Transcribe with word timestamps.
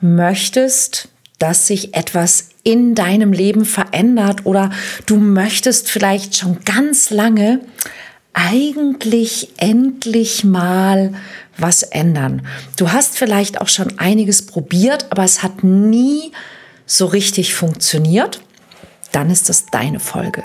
möchtest, 0.00 1.08
dass 1.38 1.66
sich 1.66 1.94
etwas 1.94 2.50
in 2.62 2.94
deinem 2.94 3.32
Leben 3.32 3.64
verändert 3.64 4.44
oder 4.44 4.70
du 5.06 5.16
möchtest 5.16 5.90
vielleicht 5.90 6.36
schon 6.36 6.60
ganz 6.64 7.10
lange 7.10 7.60
eigentlich 8.32 9.48
endlich 9.56 10.44
mal 10.44 11.14
was 11.56 11.82
ändern. 11.82 12.46
Du 12.76 12.92
hast 12.92 13.18
vielleicht 13.18 13.60
auch 13.60 13.68
schon 13.68 13.98
einiges 13.98 14.46
probiert, 14.46 15.06
aber 15.10 15.24
es 15.24 15.42
hat 15.42 15.64
nie 15.64 16.32
so 16.86 17.06
richtig 17.06 17.54
funktioniert. 17.54 18.40
Dann 19.12 19.30
ist 19.30 19.48
das 19.48 19.66
deine 19.66 20.00
Folge. 20.00 20.44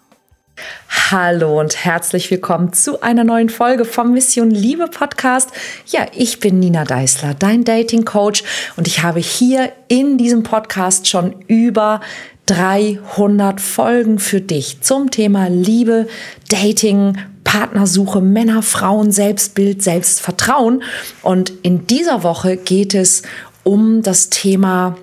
Hallo 1.11 1.59
und 1.59 1.83
herzlich 1.83 2.31
willkommen 2.31 2.71
zu 2.71 3.01
einer 3.01 3.25
neuen 3.25 3.49
Folge 3.49 3.83
vom 3.83 4.13
Mission 4.13 4.49
Liebe 4.49 4.87
Podcast. 4.87 5.49
Ja, 5.87 6.05
ich 6.15 6.39
bin 6.39 6.59
Nina 6.59 6.85
Deißler, 6.85 7.33
dein 7.33 7.65
Dating 7.65 8.05
Coach 8.05 8.45
und 8.77 8.87
ich 8.87 9.03
habe 9.03 9.19
hier 9.19 9.73
in 9.89 10.17
diesem 10.17 10.43
Podcast 10.43 11.09
schon 11.09 11.35
über 11.47 11.99
300 12.45 13.59
Folgen 13.59 14.19
für 14.19 14.39
dich 14.39 14.79
zum 14.79 15.11
Thema 15.11 15.49
Liebe, 15.49 16.07
Dating, 16.47 17.17
Partnersuche, 17.43 18.21
Männer, 18.21 18.63
Frauen, 18.63 19.11
Selbstbild, 19.11 19.83
Selbstvertrauen. 19.83 20.81
Und 21.23 21.51
in 21.61 21.87
dieser 21.87 22.23
Woche 22.23 22.55
geht 22.55 22.95
es 22.95 23.23
um 23.63 24.01
das 24.01 24.29
Thema 24.29 24.95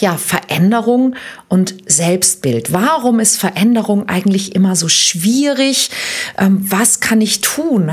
ja, 0.00 0.16
Veränderung 0.16 1.14
und 1.48 1.74
Selbstbild. 1.86 2.72
Warum 2.72 3.20
ist 3.20 3.38
Veränderung 3.38 4.08
eigentlich 4.08 4.54
immer 4.54 4.76
so 4.76 4.88
schwierig? 4.88 5.90
Ähm, 6.38 6.64
was 6.68 7.00
kann 7.00 7.20
ich 7.20 7.40
tun? 7.40 7.90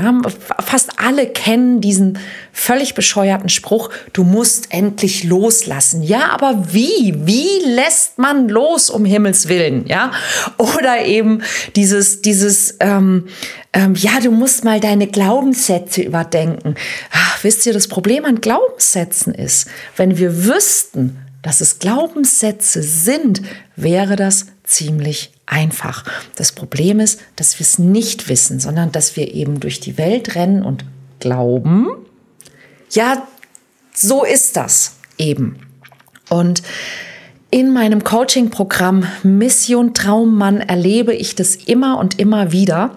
Fast 0.64 0.98
alle 0.98 1.26
kennen 1.26 1.80
diesen 1.80 2.18
völlig 2.52 2.94
bescheuerten 2.94 3.48
Spruch, 3.48 3.90
du 4.12 4.24
musst 4.24 4.72
endlich 4.72 5.24
loslassen. 5.24 6.02
Ja, 6.02 6.30
aber 6.30 6.72
wie? 6.72 7.14
Wie 7.24 7.64
lässt 7.64 8.18
man 8.18 8.48
los, 8.48 8.90
um 8.90 9.04
Himmels 9.04 9.48
Willen? 9.48 9.86
Ja, 9.86 10.10
oder 10.56 11.04
eben 11.04 11.42
dieses, 11.76 12.20
dieses, 12.20 12.76
ähm, 12.80 13.28
ähm, 13.72 13.94
ja, 13.94 14.18
du 14.20 14.30
musst 14.30 14.64
mal 14.64 14.80
deine 14.80 15.06
Glaubenssätze 15.06 16.02
überdenken. 16.02 16.74
Ach, 17.12 17.44
wisst 17.44 17.64
ihr, 17.66 17.72
das 17.72 17.86
Problem 17.86 18.24
an 18.24 18.40
Glaubenssätzen 18.40 19.34
ist, 19.34 19.68
wenn 19.96 20.18
wir 20.18 20.44
wüssten, 20.44 21.16
dass 21.42 21.60
es 21.60 21.78
Glaubenssätze 21.78 22.82
sind, 22.82 23.42
wäre 23.76 24.16
das 24.16 24.46
ziemlich 24.64 25.32
einfach. 25.46 26.04
Das 26.34 26.52
Problem 26.52 27.00
ist, 27.00 27.20
dass 27.36 27.58
wir 27.58 27.64
es 27.64 27.78
nicht 27.78 28.28
wissen, 28.28 28.60
sondern 28.60 28.92
dass 28.92 29.16
wir 29.16 29.32
eben 29.32 29.60
durch 29.60 29.80
die 29.80 29.98
Welt 29.98 30.34
rennen 30.34 30.62
und 30.62 30.84
glauben, 31.20 31.88
ja, 32.90 33.26
so 33.94 34.24
ist 34.24 34.56
das 34.56 34.96
eben. 35.16 35.58
Und 36.28 36.62
in 37.50 37.72
meinem 37.72 38.04
Coaching-Programm 38.04 39.06
Mission 39.22 39.94
Traummann 39.94 40.60
erlebe 40.60 41.14
ich 41.14 41.34
das 41.34 41.56
immer 41.56 41.98
und 41.98 42.18
immer 42.18 42.52
wieder, 42.52 42.96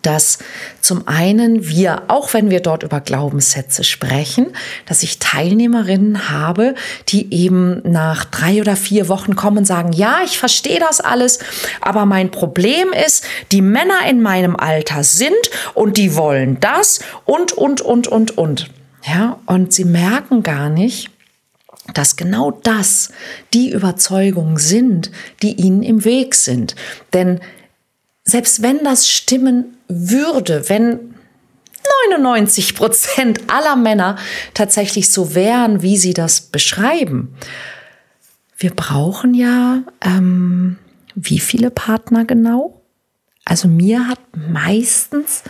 dass 0.00 0.38
zum 0.80 1.06
einen 1.06 1.68
wir, 1.68 2.04
auch 2.08 2.32
wenn 2.32 2.50
wir 2.50 2.60
dort 2.60 2.82
über 2.82 3.00
Glaubenssätze 3.00 3.84
sprechen, 3.84 4.48
dass 4.86 5.02
ich 5.02 5.18
Teilnehmerinnen 5.18 6.30
habe, 6.30 6.74
die 7.08 7.32
eben 7.32 7.82
nach 7.84 8.24
drei 8.24 8.60
oder 8.60 8.76
vier 8.76 9.08
Wochen 9.08 9.36
kommen 9.36 9.58
und 9.58 9.66
sagen, 9.66 9.92
ja, 9.92 10.20
ich 10.24 10.38
verstehe 10.38 10.80
das 10.80 11.00
alles, 11.00 11.40
aber 11.80 12.06
mein 12.06 12.30
Problem 12.30 12.92
ist, 12.92 13.24
die 13.52 13.62
Männer 13.62 14.06
in 14.08 14.22
meinem 14.22 14.56
Alter 14.56 15.04
sind 15.04 15.32
und 15.74 15.96
die 15.96 16.16
wollen 16.16 16.58
das 16.60 17.00
und, 17.24 17.52
und, 17.52 17.80
und, 17.80 18.08
und, 18.08 18.38
und. 18.38 18.70
Ja, 19.04 19.38
und 19.46 19.72
sie 19.72 19.84
merken 19.84 20.42
gar 20.42 20.68
nicht, 20.68 21.10
dass 21.92 22.16
genau 22.16 22.52
das 22.52 23.10
die 23.52 23.70
Überzeugungen 23.70 24.56
sind, 24.56 25.10
die 25.42 25.54
ihnen 25.54 25.82
im 25.82 26.04
Weg 26.04 26.34
sind. 26.34 26.76
Denn 27.12 27.40
selbst 28.24 28.62
wenn 28.62 28.84
das 28.84 29.08
stimmen 29.08 29.76
würde, 30.08 30.68
wenn 30.68 31.14
99 32.08 32.74
Prozent 32.74 33.40
aller 33.48 33.76
Männer 33.76 34.16
tatsächlich 34.54 35.10
so 35.10 35.34
wären, 35.34 35.82
wie 35.82 35.96
sie 35.96 36.14
das 36.14 36.40
beschreiben, 36.40 37.34
wir 38.56 38.70
brauchen 38.70 39.34
ja, 39.34 39.82
ähm, 40.00 40.78
wie 41.14 41.40
viele 41.40 41.70
Partner 41.70 42.24
genau? 42.24 42.80
Also 43.44 43.66
mir 43.66 44.06
hat 44.06 44.20
meistens 44.36 45.42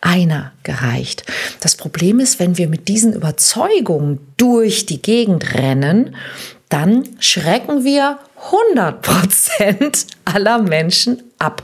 einer 0.00 0.52
gereicht. 0.62 1.24
Das 1.60 1.76
Problem 1.76 2.20
ist, 2.20 2.38
wenn 2.38 2.58
wir 2.58 2.68
mit 2.68 2.88
diesen 2.88 3.12
Überzeugungen 3.12 4.18
durch 4.36 4.86
die 4.86 5.00
Gegend 5.00 5.54
rennen, 5.54 6.16
dann 6.68 7.04
schrecken 7.20 7.84
wir 7.84 8.18
100 8.74 9.02
Prozent 9.02 10.06
aller 10.24 10.58
Menschen 10.58 11.22
ab. 11.38 11.62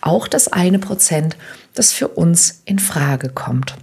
Auch 0.00 0.28
das 0.28 0.48
eine 0.48 0.78
Prozent, 0.78 1.36
das 1.74 1.92
für 1.92 2.08
uns 2.08 2.62
in 2.64 2.78
Frage 2.78 3.28
kommt. 3.28 3.74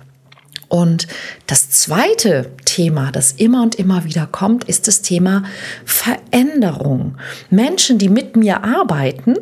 Und 0.69 1.07
das 1.45 1.69
zweite 1.69 2.51
Thema, 2.65 3.11
das 3.11 3.31
immer 3.31 3.63
und 3.63 3.75
immer 3.75 4.03
wieder 4.03 4.27
kommt, 4.27 4.65
ist 4.65 4.87
das 4.87 5.01
Thema 5.01 5.43
Veränderung. 5.85 7.17
Menschen, 7.49 7.97
die 7.97 8.09
mit 8.09 8.35
mir 8.35 8.63
arbeiten, 8.63 9.35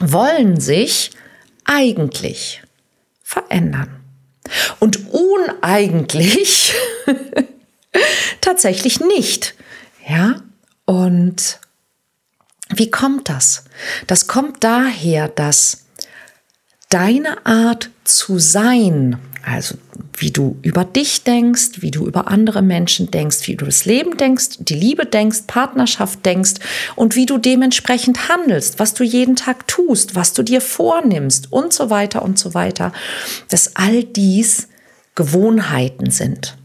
wollen 0.00 0.58
sich 0.58 1.10
eigentlich 1.64 2.62
verändern. 3.22 4.00
Und 4.78 5.12
uneigentlich 5.12 6.72
tatsächlich 8.40 9.00
nicht. 9.00 9.54
Ja, 10.08 10.36
und 10.84 11.58
wie 12.70 12.90
kommt 12.90 13.28
das? 13.28 13.64
Das 14.06 14.26
kommt 14.26 14.62
daher, 14.64 15.28
dass 15.28 15.85
deine 16.88 17.44
Art 17.44 17.90
zu 18.04 18.38
sein, 18.38 19.18
also 19.44 19.76
wie 20.18 20.30
du 20.30 20.56
über 20.62 20.84
dich 20.84 21.24
denkst, 21.24 21.82
wie 21.82 21.90
du 21.90 22.06
über 22.06 22.28
andere 22.28 22.62
Menschen 22.62 23.10
denkst, 23.10 23.46
wie 23.46 23.56
du 23.56 23.64
das 23.64 23.84
Leben 23.84 24.16
denkst, 24.16 24.58
die 24.60 24.74
Liebe 24.74 25.04
denkst, 25.04 25.42
Partnerschaft 25.46 26.24
denkst 26.24 26.54
und 26.94 27.16
wie 27.16 27.26
du 27.26 27.38
dementsprechend 27.38 28.28
handelst, 28.28 28.78
was 28.78 28.94
du 28.94 29.04
jeden 29.04 29.36
Tag 29.36 29.68
tust, 29.68 30.14
was 30.14 30.32
du 30.32 30.42
dir 30.42 30.60
vornimmst 30.60 31.52
und 31.52 31.72
so 31.72 31.90
weiter 31.90 32.22
und 32.22 32.38
so 32.38 32.54
weiter, 32.54 32.92
dass 33.48 33.76
all 33.76 34.04
dies 34.04 34.68
Gewohnheiten 35.14 36.10
sind. 36.10 36.56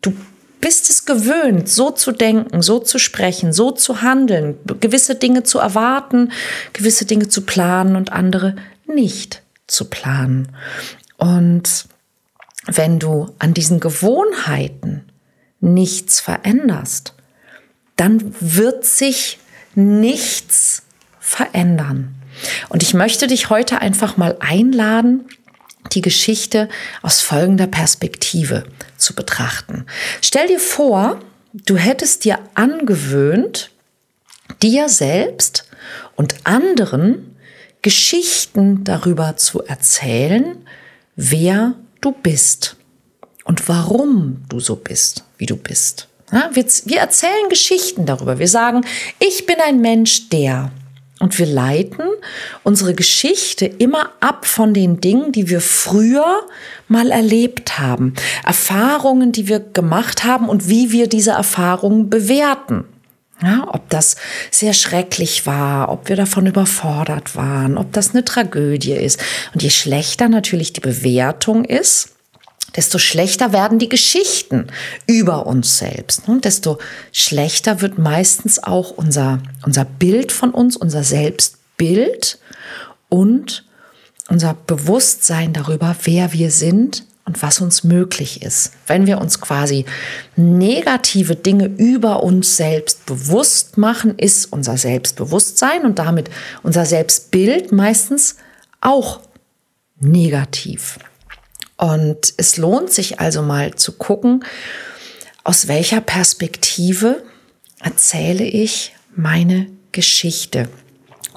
Du 0.00 0.12
bist 0.60 0.88
es 0.88 1.04
gewöhnt, 1.04 1.68
so 1.68 1.90
zu 1.90 2.10
denken, 2.10 2.62
so 2.62 2.78
zu 2.78 2.98
sprechen, 2.98 3.52
so 3.52 3.70
zu 3.70 4.02
handeln, 4.02 4.56
gewisse 4.80 5.14
Dinge 5.14 5.42
zu 5.42 5.58
erwarten, 5.58 6.32
gewisse 6.72 7.04
Dinge 7.04 7.28
zu 7.28 7.42
planen 7.42 7.96
und 7.96 8.12
andere 8.12 8.56
nicht 8.86 9.43
zu 9.66 9.90
planen. 9.90 10.56
Und 11.16 11.86
wenn 12.66 12.98
du 12.98 13.34
an 13.38 13.54
diesen 13.54 13.80
Gewohnheiten 13.80 15.04
nichts 15.60 16.20
veränderst, 16.20 17.14
dann 17.96 18.34
wird 18.40 18.84
sich 18.84 19.38
nichts 19.74 20.82
verändern. 21.20 22.14
Und 22.68 22.82
ich 22.82 22.94
möchte 22.94 23.26
dich 23.26 23.50
heute 23.50 23.80
einfach 23.80 24.16
mal 24.16 24.36
einladen, 24.40 25.24
die 25.92 26.00
Geschichte 26.00 26.68
aus 27.02 27.20
folgender 27.20 27.66
Perspektive 27.66 28.64
zu 28.96 29.14
betrachten. 29.14 29.86
Stell 30.20 30.48
dir 30.48 30.58
vor, 30.58 31.20
du 31.52 31.76
hättest 31.76 32.24
dir 32.24 32.38
angewöhnt, 32.54 33.70
dir 34.62 34.88
selbst 34.88 35.68
und 36.16 36.34
anderen 36.44 37.33
Geschichten 37.84 38.82
darüber 38.82 39.36
zu 39.36 39.62
erzählen, 39.62 40.56
wer 41.16 41.74
du 42.00 42.12
bist 42.12 42.76
und 43.44 43.68
warum 43.68 44.42
du 44.48 44.58
so 44.58 44.74
bist, 44.74 45.24
wie 45.36 45.44
du 45.44 45.56
bist. 45.56 46.08
Ja, 46.32 46.48
wir, 46.54 46.64
wir 46.86 46.98
erzählen 46.98 47.50
Geschichten 47.50 48.06
darüber. 48.06 48.38
Wir 48.38 48.48
sagen, 48.48 48.86
ich 49.20 49.44
bin 49.44 49.56
ein 49.60 49.82
Mensch, 49.82 50.30
der 50.30 50.72
und 51.20 51.38
wir 51.38 51.44
leiten 51.44 52.06
unsere 52.62 52.94
Geschichte 52.94 53.66
immer 53.66 54.12
ab 54.20 54.46
von 54.46 54.72
den 54.72 55.02
Dingen, 55.02 55.30
die 55.30 55.50
wir 55.50 55.60
früher 55.60 56.40
mal 56.88 57.10
erlebt 57.10 57.78
haben. 57.78 58.14
Erfahrungen, 58.46 59.30
die 59.30 59.46
wir 59.46 59.60
gemacht 59.60 60.24
haben 60.24 60.48
und 60.48 60.70
wie 60.70 60.90
wir 60.90 61.06
diese 61.06 61.32
Erfahrungen 61.32 62.08
bewerten. 62.08 62.86
Ja, 63.44 63.68
ob 63.70 63.90
das 63.90 64.16
sehr 64.50 64.72
schrecklich 64.72 65.44
war, 65.44 65.90
ob 65.90 66.08
wir 66.08 66.16
davon 66.16 66.46
überfordert 66.46 67.36
waren, 67.36 67.76
ob 67.76 67.92
das 67.92 68.12
eine 68.12 68.24
Tragödie 68.24 68.92
ist. 68.92 69.20
Und 69.52 69.62
je 69.62 69.68
schlechter 69.68 70.30
natürlich 70.30 70.72
die 70.72 70.80
Bewertung 70.80 71.66
ist, 71.66 72.14
desto 72.74 72.96
schlechter 72.96 73.52
werden 73.52 73.78
die 73.78 73.90
Geschichten 73.90 74.68
über 75.06 75.46
uns 75.46 75.76
selbst. 75.76 76.26
Und 76.26 76.46
desto 76.46 76.78
schlechter 77.12 77.82
wird 77.82 77.98
meistens 77.98 78.62
auch 78.62 78.92
unser, 78.92 79.40
unser 79.66 79.84
Bild 79.84 80.32
von 80.32 80.50
uns, 80.50 80.78
unser 80.78 81.04
Selbstbild 81.04 82.38
und 83.10 83.66
unser 84.30 84.54
Bewusstsein 84.54 85.52
darüber, 85.52 85.94
wer 86.04 86.32
wir 86.32 86.50
sind 86.50 87.04
und 87.26 87.42
was 87.42 87.60
uns 87.60 87.84
möglich 87.84 88.42
ist. 88.42 88.72
Wenn 88.86 89.06
wir 89.06 89.18
uns 89.18 89.40
quasi 89.40 89.86
negative 90.36 91.36
Dinge 91.36 91.66
über 91.66 92.22
uns 92.22 92.56
selbst 92.56 93.06
bewusst 93.06 93.78
machen, 93.78 94.18
ist 94.18 94.52
unser 94.52 94.76
Selbstbewusstsein 94.76 95.84
und 95.84 95.98
damit 95.98 96.28
unser 96.62 96.84
Selbstbild 96.84 97.72
meistens 97.72 98.36
auch 98.80 99.20
negativ. 99.98 100.98
Und 101.76 102.34
es 102.36 102.56
lohnt 102.56 102.92
sich 102.92 103.20
also 103.20 103.42
mal 103.42 103.74
zu 103.74 103.92
gucken, 103.92 104.44
aus 105.44 105.68
welcher 105.68 106.00
Perspektive 106.00 107.22
erzähle 107.80 108.44
ich 108.44 108.94
meine 109.14 109.66
Geschichte. 109.92 110.68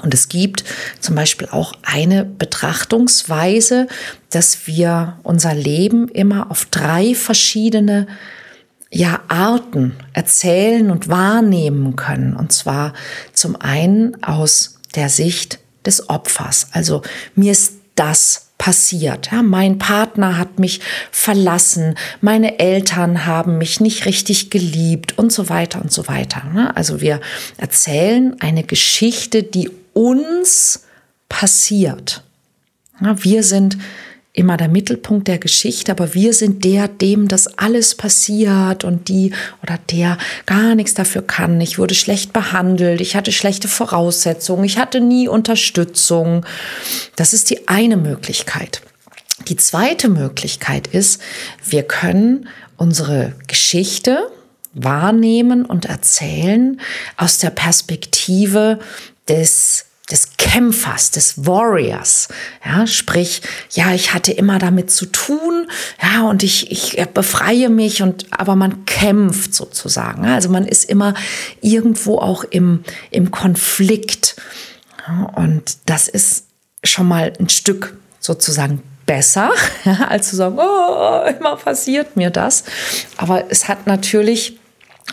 Und 0.01 0.13
es 0.13 0.29
gibt 0.29 0.63
zum 0.99 1.15
Beispiel 1.15 1.47
auch 1.51 1.73
eine 1.83 2.23
Betrachtungsweise, 2.25 3.88
dass 4.29 4.67
wir 4.67 5.19
unser 5.23 5.53
Leben 5.53 6.07
immer 6.07 6.51
auf 6.51 6.65
drei 6.65 7.15
verschiedene 7.15 8.07
ja, 8.89 9.21
Arten 9.27 9.95
erzählen 10.13 10.91
und 10.91 11.09
wahrnehmen 11.09 11.95
können. 11.95 12.35
Und 12.35 12.51
zwar 12.53 12.94
zum 13.33 13.55
einen 13.59 14.23
aus 14.23 14.79
der 14.95 15.09
Sicht 15.09 15.59
des 15.85 16.09
Opfers. 16.09 16.67
Also 16.71 17.01
mir 17.35 17.51
ist 17.51 17.73
das 17.95 18.47
passiert. 18.57 19.29
Ja, 19.31 19.44
mein 19.44 19.77
Partner 19.77 20.38
hat 20.38 20.59
mich 20.59 20.81
verlassen, 21.11 21.95
meine 22.21 22.59
Eltern 22.59 23.25
haben 23.25 23.57
mich 23.57 23.79
nicht 23.79 24.05
richtig 24.05 24.49
geliebt 24.49 25.17
und 25.17 25.31
so 25.31 25.49
weiter 25.49 25.81
und 25.81 25.91
so 25.91 26.07
weiter. 26.07 26.44
Ne? 26.53 26.75
Also 26.75 27.01
wir 27.01 27.21
erzählen 27.57 28.35
eine 28.39 28.63
Geschichte, 28.63 29.44
die 29.44 29.69
uns 29.97 30.83
passiert. 31.27 32.23
Wir 32.99 33.41
sind 33.41 33.77
immer 34.31 34.55
der 34.55 34.67
Mittelpunkt 34.67 35.27
der 35.27 35.39
Geschichte, 35.39 35.91
aber 35.91 36.13
wir 36.13 36.33
sind 36.33 36.63
der, 36.63 36.88
dem 36.88 37.27
das 37.27 37.57
alles 37.57 37.95
passiert 37.95 38.83
und 38.83 39.09
die 39.09 39.33
oder 39.63 39.79
der 39.89 40.19
gar 40.45 40.75
nichts 40.75 40.94
dafür 40.94 41.23
kann. 41.23 41.59
Ich 41.59 41.79
wurde 41.79 41.95
schlecht 41.95 42.31
behandelt, 42.31 43.01
ich 43.01 43.15
hatte 43.15 43.31
schlechte 43.31 43.67
Voraussetzungen, 43.67 44.63
ich 44.65 44.77
hatte 44.77 45.01
nie 45.01 45.27
Unterstützung. 45.27 46.45
Das 47.15 47.33
ist 47.33 47.49
die 47.49 47.67
eine 47.67 47.97
Möglichkeit. 47.97 48.83
Die 49.47 49.57
zweite 49.57 50.09
Möglichkeit 50.09 50.85
ist, 50.85 51.19
wir 51.65 51.81
können 51.81 52.47
unsere 52.75 53.33
Geschichte 53.47 54.29
wahrnehmen 54.73 55.65
und 55.65 55.85
erzählen 55.85 56.79
aus 57.17 57.39
der 57.39 57.49
Perspektive 57.49 58.77
des 59.29 59.88
des 60.09 60.38
Kämpfers, 60.38 61.12
des 61.12 61.45
Warriors. 61.45 62.29
Ja, 62.65 62.88
sprich, 62.88 63.41
ja, 63.71 63.94
ich 63.94 64.13
hatte 64.13 64.31
immer 64.31 64.57
damit 64.57 64.89
zu 64.89 65.06
tun, 65.06 65.69
ja, 66.01 66.24
und 66.24 66.44
ich, 66.44 66.71
ich 66.71 67.06
befreie 67.09 67.69
mich 67.69 68.01
und, 68.01 68.25
aber 68.31 68.56
man 68.56 68.85
kämpft 68.85 69.53
sozusagen. 69.53 70.25
Also 70.25 70.50
man 70.50 70.65
ist 70.65 70.85
immer 70.85 71.13
irgendwo 71.62 72.19
auch 72.19 72.45
im, 72.45 72.83
im 73.12 73.31
Konflikt. 73.31 74.38
Und 75.35 75.77
das 75.85 76.07
ist 76.07 76.45
schon 76.83 77.07
mal 77.07 77.33
ein 77.39 77.50
Stück 77.50 77.97
sozusagen 78.19 78.81
besser, 79.06 79.51
als 80.07 80.30
zu 80.30 80.38
sagen, 80.38 80.57
oh, 80.57 81.21
immer 81.38 81.57
passiert 81.57 82.15
mir 82.15 82.30
das. 82.30 82.63
Aber 83.18 83.45
es 83.50 83.68
hat 83.68 83.88
natürlich 83.88 84.57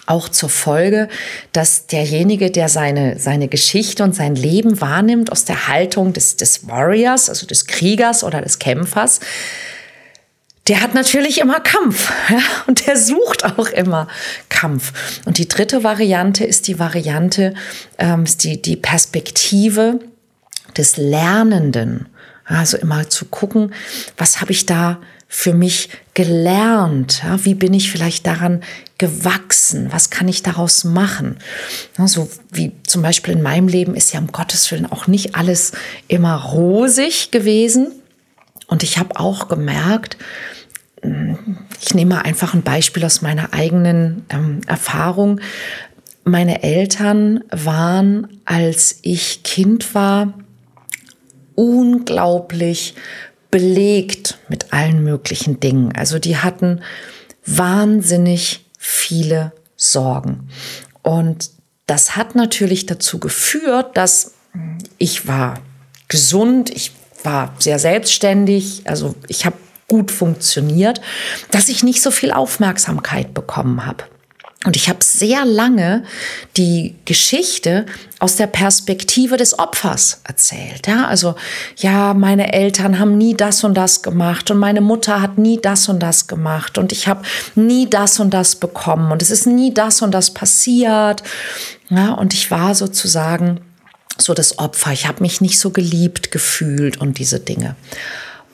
auch 0.06 0.28
zur 0.28 0.48
Folge, 0.48 1.08
dass 1.52 1.86
derjenige, 1.86 2.50
der 2.50 2.68
seine, 2.68 3.18
seine 3.18 3.48
Geschichte 3.48 4.02
und 4.02 4.14
sein 4.14 4.34
Leben 4.34 4.80
wahrnimmt 4.80 5.32
aus 5.32 5.44
der 5.44 5.68
Haltung 5.68 6.12
des, 6.12 6.36
des 6.36 6.68
Warriors, 6.68 7.28
also 7.28 7.46
des 7.46 7.66
Kriegers 7.66 8.24
oder 8.24 8.42
des 8.42 8.58
Kämpfers, 8.58 9.20
der 10.66 10.80
hat 10.80 10.94
natürlich 10.94 11.40
immer 11.40 11.60
Kampf 11.60 12.10
ja, 12.30 12.40
und 12.66 12.86
der 12.86 12.96
sucht 12.96 13.44
auch 13.44 13.68
immer 13.68 14.08
Kampf. 14.48 14.92
Und 15.26 15.38
die 15.38 15.48
dritte 15.48 15.84
Variante 15.84 16.44
ist 16.44 16.68
die 16.68 16.78
Variante, 16.78 17.54
ähm, 17.98 18.24
ist 18.24 18.44
die, 18.44 18.60
die 18.60 18.76
Perspektive 18.76 20.00
des 20.76 20.96
Lernenden. 20.96 22.06
Also 22.46 22.76
immer 22.76 23.08
zu 23.08 23.24
gucken, 23.26 23.72
was 24.18 24.40
habe 24.40 24.52
ich 24.52 24.66
da 24.66 25.00
für 25.36 25.52
mich 25.52 25.88
gelernt? 26.14 27.22
Ja, 27.24 27.44
wie 27.44 27.54
bin 27.54 27.74
ich 27.74 27.90
vielleicht 27.90 28.24
daran 28.24 28.62
gewachsen? 28.98 29.88
Was 29.90 30.08
kann 30.08 30.28
ich 30.28 30.44
daraus 30.44 30.84
machen? 30.84 31.38
Ja, 31.98 32.06
so 32.06 32.30
wie 32.52 32.70
zum 32.86 33.02
Beispiel 33.02 33.34
in 33.34 33.42
meinem 33.42 33.66
Leben 33.66 33.96
ist 33.96 34.12
ja 34.12 34.20
um 34.20 34.28
Gottes 34.28 34.70
Willen 34.70 34.86
auch 34.86 35.08
nicht 35.08 35.34
alles 35.34 35.72
immer 36.06 36.36
rosig 36.36 37.32
gewesen. 37.32 37.88
Und 38.68 38.84
ich 38.84 38.96
habe 38.96 39.18
auch 39.18 39.48
gemerkt, 39.48 40.18
ich 41.82 41.94
nehme 41.94 42.24
einfach 42.24 42.54
ein 42.54 42.62
Beispiel 42.62 43.04
aus 43.04 43.20
meiner 43.20 43.52
eigenen 43.52 44.24
ähm, 44.30 44.60
Erfahrung. 44.68 45.40
Meine 46.22 46.62
Eltern 46.62 47.42
waren, 47.50 48.40
als 48.44 49.00
ich 49.02 49.42
Kind 49.42 49.96
war, 49.96 50.32
unglaublich 51.56 52.94
belegt 53.54 54.36
mit 54.48 54.72
allen 54.72 55.04
möglichen 55.04 55.60
Dingen. 55.60 55.94
Also 55.94 56.18
die 56.18 56.38
hatten 56.38 56.80
wahnsinnig 57.46 58.66
viele 58.76 59.52
Sorgen. 59.76 60.48
Und 61.02 61.50
das 61.86 62.16
hat 62.16 62.34
natürlich 62.34 62.86
dazu 62.86 63.20
geführt, 63.20 63.96
dass 63.96 64.32
ich 64.98 65.28
war 65.28 65.60
gesund, 66.08 66.68
ich 66.68 66.90
war 67.22 67.54
sehr 67.60 67.78
selbstständig, 67.78 68.82
also 68.86 69.14
ich 69.28 69.46
habe 69.46 69.56
gut 69.86 70.10
funktioniert, 70.10 71.00
dass 71.52 71.68
ich 71.68 71.84
nicht 71.84 72.02
so 72.02 72.10
viel 72.10 72.32
Aufmerksamkeit 72.32 73.34
bekommen 73.34 73.86
habe. 73.86 74.02
Und 74.64 74.76
ich 74.76 74.88
habe 74.88 75.04
sehr 75.04 75.44
lange 75.44 76.04
die 76.56 76.94
Geschichte 77.04 77.84
aus 78.18 78.36
der 78.36 78.46
Perspektive 78.46 79.36
des 79.36 79.58
Opfers 79.58 80.22
erzählt. 80.24 80.86
Ja, 80.86 81.06
also 81.06 81.34
ja, 81.76 82.14
meine 82.14 82.54
Eltern 82.54 82.98
haben 82.98 83.18
nie 83.18 83.34
das 83.34 83.62
und 83.62 83.74
das 83.74 84.02
gemacht 84.02 84.50
und 84.50 84.58
meine 84.58 84.80
Mutter 84.80 85.20
hat 85.20 85.36
nie 85.36 85.60
das 85.60 85.88
und 85.88 86.00
das 86.00 86.26
gemacht 86.26 86.78
und 86.78 86.92
ich 86.92 87.06
habe 87.06 87.22
nie 87.54 87.88
das 87.88 88.18
und 88.20 88.32
das 88.32 88.56
bekommen 88.56 89.12
und 89.12 89.20
es 89.20 89.30
ist 89.30 89.46
nie 89.46 89.74
das 89.74 90.00
und 90.00 90.12
das 90.12 90.32
passiert. 90.32 91.22
Ja, 91.90 92.12
und 92.14 92.32
ich 92.32 92.50
war 92.50 92.74
sozusagen 92.74 93.60
so 94.16 94.32
das 94.32 94.58
Opfer. 94.58 94.92
Ich 94.92 95.06
habe 95.06 95.22
mich 95.22 95.42
nicht 95.42 95.58
so 95.58 95.70
geliebt 95.70 96.30
gefühlt 96.30 96.96
und 96.96 97.18
diese 97.18 97.40
Dinge. 97.40 97.76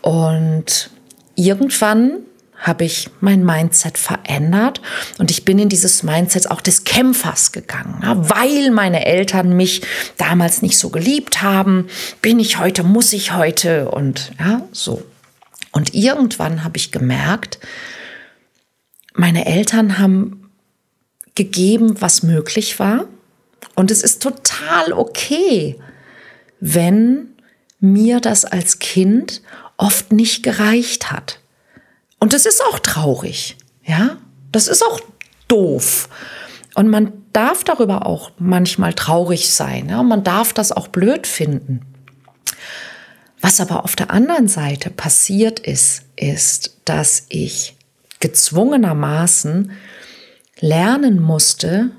Und 0.03 0.91
irgendwann 1.37 2.19
habe 2.61 2.85
ich 2.85 3.09
mein 3.21 3.45
Mindset 3.45 3.97
verändert 3.97 4.83
und 5.19 5.31
ich 5.31 5.45
bin 5.45 5.59
in 5.59 5.71
dieses 5.71 6.03
Mindset 6.03 6.51
auch 6.51 6.61
des 6.61 6.85
Kämpfers 6.85 7.53
gegangen. 7.53 8.01
Weil 8.03 8.71
meine 8.71 9.07
Eltern 9.07 9.57
mich 9.57 9.83
damals 10.19 10.61
nicht 10.61 10.79
so 10.79 10.91
geliebt 10.91 11.43
haben, 11.43 11.89
bin 12.21 12.39
ich 12.39 12.59
heute, 12.59 12.83
muss 12.83 13.13
ich 13.13 13.33
heute 13.33 13.91
und 13.91 14.33
ja, 14.39 14.63
so. 14.73 15.03
Und 15.73 15.95
irgendwann 15.95 16.63
habe 16.63 16.77
ich 16.77 16.93
gemerkt, 16.93 17.59
meine 19.15 19.47
Eltern 19.47 19.99
haben 19.99 20.51
gegeben, 21.35 22.01
was 22.01 22.23
möglich 22.23 22.79
war. 22.79 23.07
Und 23.75 23.91
es 23.91 24.03
ist 24.03 24.23
total 24.23 24.93
okay, 24.93 25.79
wenn 26.61 27.29
mir 27.79 28.21
das 28.21 28.45
als 28.45 28.79
Kind 28.79 29.41
oft 29.79 30.13
nicht 30.13 30.43
gereicht 30.43 31.11
hat. 31.11 31.41
Und 32.21 32.33
das 32.33 32.47
ist 32.47 32.63
auch 32.63 32.79
traurig, 32.79 33.57
ja. 33.85 34.19
Das 34.53 34.69
ist 34.69 34.83
auch 34.83 35.01
doof. 35.49 36.09
Und 36.75 36.89
man 36.89 37.13
darf 37.33 37.65
darüber 37.65 38.07
auch 38.07 38.31
manchmal 38.39 38.95
traurig 38.95 39.51
sein. 39.51 39.89
Ja? 39.89 40.03
Man 40.03 40.25
darf 40.25 40.53
das 40.53 40.73
auch 40.73 40.89
blöd 40.89 41.27
finden. 41.27 41.83
Was 43.41 43.61
aber 43.61 43.85
auf 43.85 43.97
der 43.97 44.11
anderen 44.11 44.49
Seite 44.49 44.91
passiert 44.91 45.61
ist, 45.61 46.03
ist, 46.17 46.77
dass 46.85 47.25
ich 47.29 47.77
gezwungenermaßen 48.21 49.73
lernen 50.61 51.21
musste, 51.21 51.91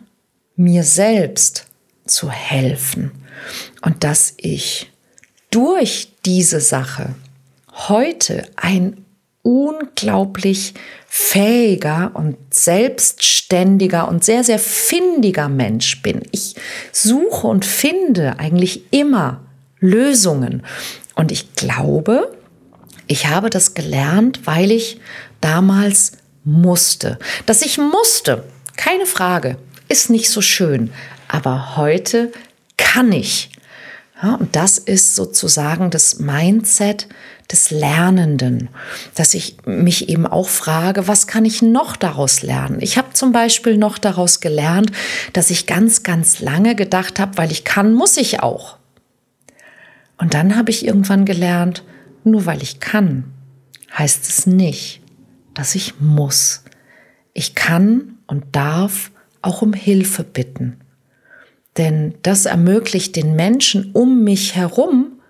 mir 0.55 0.83
selbst 0.83 1.65
zu 2.05 2.29
helfen 2.29 3.11
und 3.81 4.03
dass 4.03 4.35
ich 4.37 4.91
durch 5.49 6.11
diese 6.25 6.59
Sache 6.59 7.15
heute 7.71 8.43
ein 8.55 9.03
unglaublich 9.43 10.73
fähiger 11.07 12.11
und 12.13 12.37
selbstständiger 12.51 14.07
und 14.07 14.23
sehr, 14.23 14.43
sehr 14.43 14.59
findiger 14.59 15.49
Mensch 15.49 16.01
bin. 16.01 16.21
Ich 16.31 16.55
suche 16.91 17.47
und 17.47 17.65
finde 17.65 18.39
eigentlich 18.39 18.91
immer 18.91 19.41
Lösungen. 19.79 20.63
Und 21.15 21.31
ich 21.31 21.55
glaube, 21.55 22.35
ich 23.07 23.27
habe 23.27 23.49
das 23.49 23.73
gelernt, 23.73 24.41
weil 24.45 24.71
ich 24.71 24.99
damals 25.41 26.13
musste. 26.43 27.19
Dass 27.45 27.61
ich 27.61 27.77
musste, 27.77 28.43
keine 28.77 29.05
Frage, 29.05 29.57
ist 29.89 30.09
nicht 30.09 30.29
so 30.29 30.41
schön. 30.41 30.91
Aber 31.27 31.75
heute 31.77 32.31
kann 32.77 33.11
ich. 33.11 33.51
Ja, 34.21 34.35
und 34.35 34.55
das 34.55 34.77
ist 34.77 35.15
sozusagen 35.15 35.89
das 35.89 36.19
Mindset 36.19 37.07
des 37.51 37.71
Lernenden, 37.71 38.69
dass 39.15 39.33
ich 39.33 39.57
mich 39.65 40.09
eben 40.09 40.25
auch 40.25 40.47
frage, 40.47 41.07
was 41.07 41.27
kann 41.27 41.45
ich 41.45 41.61
noch 41.61 41.95
daraus 41.95 42.41
lernen? 42.41 42.77
Ich 42.81 42.97
habe 42.97 43.13
zum 43.13 43.31
Beispiel 43.31 43.77
noch 43.77 43.97
daraus 43.97 44.39
gelernt, 44.39 44.91
dass 45.33 45.49
ich 45.49 45.67
ganz, 45.67 46.03
ganz 46.03 46.39
lange 46.39 46.75
gedacht 46.75 47.19
habe, 47.19 47.37
weil 47.37 47.51
ich 47.51 47.63
kann, 47.63 47.93
muss 47.93 48.17
ich 48.17 48.41
auch. 48.41 48.77
Und 50.17 50.33
dann 50.33 50.55
habe 50.55 50.71
ich 50.71 50.85
irgendwann 50.85 51.25
gelernt, 51.25 51.83
nur 52.23 52.45
weil 52.45 52.61
ich 52.61 52.79
kann, 52.79 53.25
heißt 53.97 54.29
es 54.29 54.45
nicht, 54.45 55.01
dass 55.53 55.75
ich 55.75 55.99
muss. 55.99 56.63
Ich 57.33 57.55
kann 57.55 58.17
und 58.27 58.45
darf 58.51 59.11
auch 59.41 59.61
um 59.61 59.73
Hilfe 59.73 60.23
bitten. 60.23 60.79
Denn 61.77 62.15
das 62.21 62.45
ermöglicht 62.45 63.15
den 63.15 63.35
Menschen 63.35 63.91
um 63.93 64.23
mich 64.23 64.55
herum, 64.55 65.20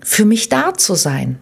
für 0.00 0.24
mich 0.24 0.48
da 0.48 0.74
zu 0.74 0.94
sein. 0.94 1.40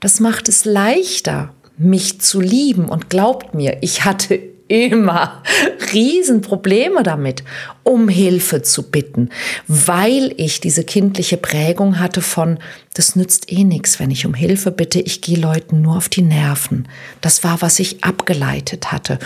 Das 0.00 0.20
macht 0.20 0.48
es 0.48 0.64
leichter, 0.64 1.54
mich 1.76 2.20
zu 2.20 2.40
lieben. 2.40 2.88
Und 2.88 3.10
glaubt 3.10 3.54
mir, 3.54 3.78
ich 3.80 4.04
hatte 4.04 4.40
immer 4.70 5.42
Riesenprobleme 5.92 7.02
damit, 7.02 7.42
um 7.82 8.08
Hilfe 8.08 8.62
zu 8.62 8.88
bitten, 8.90 9.30
weil 9.66 10.32
ich 10.36 10.60
diese 10.60 10.84
kindliche 10.84 11.36
Prägung 11.36 11.98
hatte 11.98 12.22
von, 12.22 12.58
das 12.94 13.16
nützt 13.16 13.50
eh 13.50 13.64
nichts, 13.64 13.98
wenn 13.98 14.12
ich 14.12 14.26
um 14.26 14.34
Hilfe 14.34 14.70
bitte, 14.70 15.00
ich 15.00 15.22
gehe 15.22 15.38
Leuten 15.38 15.82
nur 15.82 15.96
auf 15.96 16.08
die 16.08 16.22
Nerven. 16.22 16.86
Das 17.20 17.42
war, 17.42 17.60
was 17.62 17.80
ich 17.80 18.04
abgeleitet 18.04 18.92
hatte. 18.92 19.18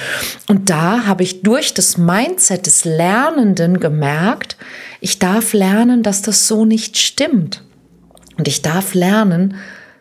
Und 0.49 0.71
da 0.71 1.05
habe 1.05 1.23
ich 1.23 1.43
durch 1.43 1.75
das 1.75 1.99
Mindset 1.99 2.67
des 2.67 2.85
Lernenden 2.85 3.81
gemerkt, 3.81 4.57
ich 5.01 5.19
darf 5.19 5.53
lernen, 5.53 6.03
dass 6.03 6.23
das 6.23 6.49
so 6.49 6.65
nicht 6.65 6.97
stimmt. 6.97 7.63
Und 8.37 8.49
ich 8.49 8.63
darf 8.63 8.95
lernen, 8.95 9.57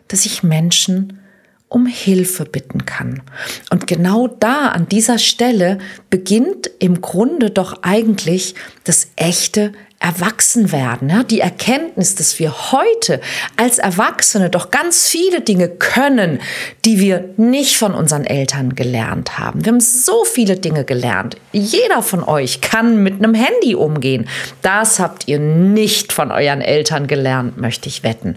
dass 0.08 0.26
ich 0.26 0.42
Menschen 0.42 1.20
um 1.68 1.86
Hilfe 1.86 2.44
bitten 2.44 2.86
kann. 2.86 3.22
Und 3.70 3.86
genau 3.86 4.28
da, 4.28 4.68
an 4.68 4.88
dieser 4.88 5.18
Stelle, 5.18 5.78
beginnt 6.08 6.70
im 6.78 7.00
Grunde 7.00 7.50
doch 7.50 7.82
eigentlich 7.82 8.54
das 8.84 9.08
echte 9.16 9.72
Erwachsenwerden. 10.04 11.08
Ja? 11.08 11.22
Die 11.22 11.40
Erkenntnis, 11.40 12.14
dass 12.14 12.38
wir 12.38 12.72
heute 12.72 13.20
als 13.56 13.78
Erwachsene 13.78 14.50
doch 14.50 14.70
ganz 14.70 15.08
viele 15.08 15.40
Dinge 15.40 15.68
können, 15.68 16.40
die 16.84 17.00
wir 17.00 17.30
nicht 17.36 17.76
von 17.76 17.94
unseren 17.94 18.24
Eltern 18.24 18.74
gelernt 18.74 19.38
haben. 19.38 19.64
Wir 19.64 19.72
haben 19.72 19.80
so 19.80 20.24
viele 20.24 20.56
Dinge 20.56 20.84
gelernt. 20.84 21.36
Jeder 21.52 22.02
von 22.02 22.22
euch 22.22 22.60
kann 22.60 23.02
mit 23.02 23.14
einem 23.14 23.34
Handy 23.34 23.74
umgehen. 23.74 24.28
Das 24.62 25.00
habt 25.00 25.26
ihr 25.26 25.38
nicht 25.38 26.12
von 26.12 26.30
euren 26.30 26.60
Eltern 26.60 27.06
gelernt, 27.06 27.56
möchte 27.56 27.88
ich 27.88 28.02
wetten. 28.02 28.36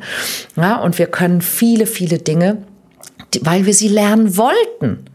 Ja? 0.55 0.77
Und 0.77 0.97
wir 0.97 1.07
können 1.07 1.41
viele, 1.41 1.85
viele 1.85 2.17
Dinge 2.19 2.63
weil 3.41 3.65
wir 3.65 3.73
sie 3.73 3.89
lernen 3.89 4.37
wollten. 4.37 5.05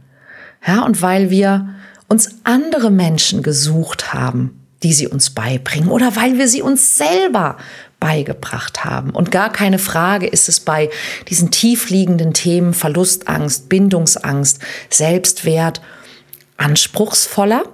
Ja, 0.66 0.84
und 0.84 1.02
weil 1.02 1.30
wir 1.30 1.74
uns 2.08 2.36
andere 2.44 2.90
Menschen 2.90 3.42
gesucht 3.42 4.12
haben, 4.12 4.61
die 4.82 4.92
sie 4.92 5.06
uns 5.06 5.30
beibringen 5.30 5.90
oder 5.90 6.16
weil 6.16 6.38
wir 6.38 6.48
sie 6.48 6.62
uns 6.62 6.96
selber 6.96 7.56
beigebracht 8.00 8.84
haben. 8.84 9.10
Und 9.10 9.30
gar 9.30 9.52
keine 9.52 9.78
Frage 9.78 10.26
ist 10.26 10.48
es 10.48 10.60
bei 10.60 10.90
diesen 11.28 11.50
tiefliegenden 11.50 12.34
Themen 12.34 12.74
Verlustangst, 12.74 13.68
Bindungsangst, 13.68 14.58
Selbstwert 14.90 15.80
anspruchsvoller. 16.56 17.64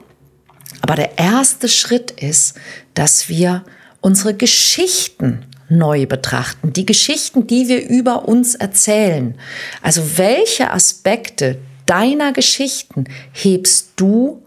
Aber 0.83 0.97
der 0.97 1.19
erste 1.19 1.69
Schritt 1.69 2.11
ist, 2.11 2.55
dass 2.95 3.29
wir 3.29 3.65
unsere 4.01 4.35
Geschichten 4.35 5.47
neu 5.71 6.07
betrachten. 6.07 6.73
Die 6.73 6.87
Geschichten, 6.87 7.47
die 7.47 7.69
wir 7.69 7.89
über 7.89 8.29
uns 8.29 8.55
erzählen. 8.55 9.35
Also 9.83 10.19
welche 10.19 10.71
Aspekte 10.73 11.59
deiner 11.87 12.33
Geschichten 12.33 13.05
hebst 13.33 13.93
du 13.97 14.43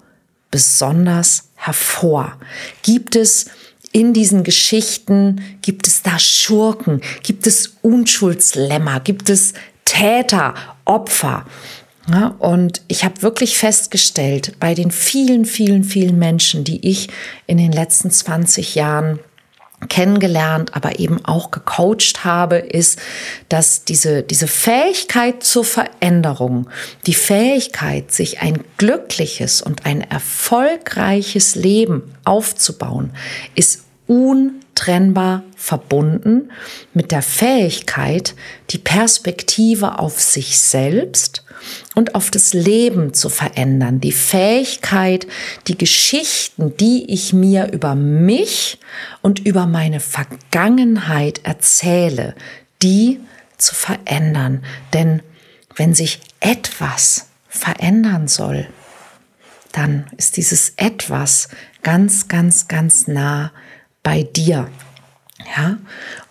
besonders 0.51 1.50
hervor? 1.61 2.37
Gibt 2.81 3.15
es 3.15 3.45
in 3.91 4.13
diesen 4.13 4.43
Geschichten, 4.43 5.41
gibt 5.61 5.87
es 5.87 6.01
da 6.01 6.17
Schurken? 6.17 7.01
Gibt 7.23 7.45
es 7.45 7.77
Unschuldslämmer? 7.81 8.99
Gibt 8.99 9.29
es 9.29 9.53
Täter, 9.85 10.55
Opfer? 10.85 11.45
Ja, 12.09 12.35
und 12.39 12.81
ich 12.87 13.05
habe 13.05 13.21
wirklich 13.21 13.57
festgestellt, 13.57 14.55
bei 14.59 14.73
den 14.73 14.91
vielen, 14.91 15.45
vielen, 15.45 15.83
vielen 15.83 16.17
Menschen, 16.17 16.63
die 16.63 16.87
ich 16.87 17.09
in 17.45 17.57
den 17.57 17.71
letzten 17.71 18.09
20 18.09 18.75
Jahren 18.75 19.19
kennengelernt, 19.89 20.75
aber 20.75 20.99
eben 20.99 21.25
auch 21.25 21.51
gecoacht 21.51 22.23
habe, 22.23 22.57
ist, 22.57 22.99
dass 23.49 23.83
diese, 23.83 24.23
diese 24.23 24.47
Fähigkeit 24.47 25.43
zur 25.43 25.65
Veränderung, 25.65 26.69
die 27.07 27.13
Fähigkeit, 27.13 28.11
sich 28.11 28.41
ein 28.41 28.63
glückliches 28.77 29.61
und 29.61 29.85
ein 29.85 30.01
erfolgreiches 30.01 31.55
Leben 31.55 32.15
aufzubauen, 32.23 33.11
ist 33.55 33.83
untrennbar 34.71 35.43
verbunden 35.55 36.51
mit 36.93 37.11
der 37.11 37.21
Fähigkeit, 37.21 38.35
die 38.71 38.77
Perspektive 38.77 39.99
auf 39.99 40.19
sich 40.19 40.59
selbst 40.59 41.43
und 41.93 42.15
auf 42.15 42.31
das 42.31 42.53
Leben 42.53 43.13
zu 43.13 43.29
verändern. 43.29 43.99
Die 43.99 44.11
Fähigkeit, 44.11 45.27
die 45.67 45.77
Geschichten, 45.77 46.75
die 46.77 47.11
ich 47.11 47.33
mir 47.33 47.71
über 47.71 47.95
mich 47.95 48.79
und 49.21 49.39
über 49.45 49.67
meine 49.67 49.99
Vergangenheit 49.99 51.41
erzähle, 51.43 52.33
die 52.81 53.19
zu 53.57 53.75
verändern. 53.75 54.63
Denn 54.93 55.21
wenn 55.75 55.93
sich 55.93 56.21
etwas 56.39 57.27
verändern 57.47 58.27
soll, 58.27 58.67
dann 59.73 60.07
ist 60.17 60.37
dieses 60.37 60.73
etwas 60.77 61.49
ganz, 61.83 62.27
ganz, 62.27 62.67
ganz 62.67 63.07
nah 63.07 63.51
bei 64.03 64.23
dir. 64.23 64.69
Ja, 65.57 65.77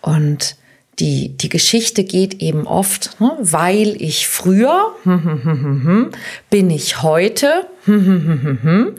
und 0.01 0.55
die, 0.99 1.35
die 1.35 1.49
Geschichte 1.49 2.03
geht 2.03 2.41
eben 2.41 2.67
oft, 2.67 3.19
ne, 3.19 3.35
weil 3.39 3.99
ich 4.01 4.27
früher, 4.27 4.95
bin 6.49 6.69
ich 6.69 7.01
heute, 7.01 7.67
und 7.85 8.95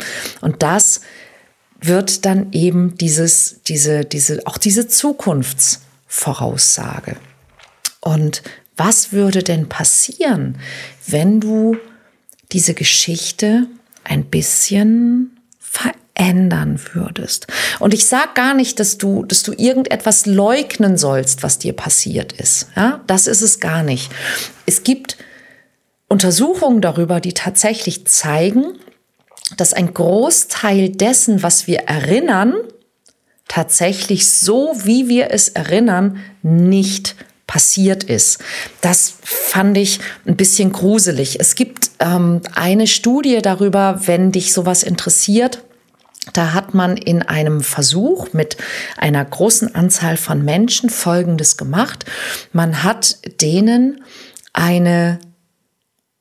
das 0.59 1.02
wird 1.81 2.25
dann 2.25 2.50
eben 2.52 2.97
dieses, 2.97 3.61
diese, 3.67 4.05
diese, 4.05 4.47
auch 4.47 4.59
diese 4.59 4.87
Zukunftsvoraussage. 4.88 7.17
Und 8.00 8.43
was 8.76 9.12
würde 9.12 9.43
denn 9.43 9.69
passieren, 9.69 10.59
wenn 11.07 11.41
du 11.41 11.76
diese 12.52 12.75
Geschichte 12.75 13.67
ein 14.05 14.25
bisschen 14.25 15.37
veränderst? 15.61 16.02
Ändern 16.23 16.81
würdest. 16.93 17.49
Und 17.81 17.93
ich 17.93 18.07
sage 18.07 18.31
gar 18.35 18.55
nicht, 18.55 18.79
dass 18.79 18.97
du, 18.97 19.25
dass 19.25 19.43
du 19.43 19.52
irgendetwas 19.52 20.25
leugnen 20.25 20.97
sollst, 20.97 21.43
was 21.43 21.59
dir 21.59 21.73
passiert 21.73 22.33
ist. 22.33 22.69
Ja, 22.76 23.00
das 23.09 23.26
ist 23.26 23.43
es 23.43 23.59
gar 23.59 23.83
nicht. 23.83 24.11
Es 24.64 24.85
gibt 24.85 25.17
Untersuchungen 26.09 26.81
darüber, 26.81 27.21
die 27.21 27.33
tatsächlich 27.33 28.07
zeigen, 28.07 28.79
dass 29.57 29.73
ein 29.73 29.93
Großteil 29.93 30.91
dessen, 30.91 31.43
was 31.43 31.67
wir 31.67 31.81
erinnern, 31.81 32.55
tatsächlich 33.49 34.31
so, 34.31 34.73
wie 34.85 35.09
wir 35.09 35.33
es 35.33 35.49
erinnern, 35.49 36.19
nicht 36.43 37.17
passiert 37.49 38.05
ist. 38.05 38.38
Das 38.81 39.14
fand 39.23 39.76
ich 39.76 39.99
ein 40.25 40.37
bisschen 40.37 40.73
gruselig. 40.73 41.41
Es 41.41 41.57
gibt 41.57 41.91
ähm, 41.99 42.41
eine 42.55 42.87
Studie 42.87 43.41
darüber, 43.43 44.00
wenn 44.07 44.33
dich 44.33 44.52
sowas 44.52 44.85
interessiert, 44.85 45.62
da 46.33 46.52
hat 46.52 46.73
man 46.75 46.97
in 46.97 47.23
einem 47.23 47.62
Versuch 47.62 48.33
mit 48.33 48.57
einer 48.97 49.25
großen 49.25 49.75
Anzahl 49.75 50.17
von 50.17 50.45
Menschen 50.45 50.88
Folgendes 50.88 51.57
gemacht. 51.57 52.05
Man 52.52 52.85
hat 52.85 53.19
denen 53.41 54.05
eine 54.52 55.19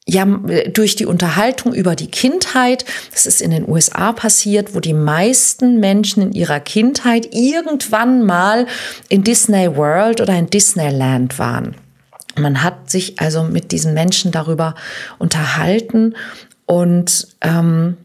ja, 0.07 0.25
durch 0.25 0.95
die 0.95 1.05
Unterhaltung 1.05 1.73
über 1.73 1.95
die 1.95 2.09
Kindheit, 2.09 2.85
das 3.13 3.27
ist 3.27 3.39
in 3.39 3.51
den 3.51 3.69
USA 3.69 4.11
passiert, 4.11 4.73
wo 4.73 4.79
die 4.79 4.95
meisten 4.95 5.79
Menschen 5.79 6.23
in 6.23 6.31
ihrer 6.33 6.59
Kindheit 6.59 7.29
irgendwann 7.31 8.25
mal 8.25 8.65
in 9.09 9.23
Disney 9.23 9.75
World 9.75 10.19
oder 10.19 10.33
in 10.35 10.49
Disneyland 10.49 11.37
waren. 11.37 11.75
Man 12.35 12.63
hat 12.63 12.89
sich 12.89 13.21
also 13.21 13.43
mit 13.43 13.71
diesen 13.71 13.93
Menschen 13.93 14.31
darüber 14.31 14.73
unterhalten 15.19 16.15
und 16.65 17.27
ähm, 17.41 17.97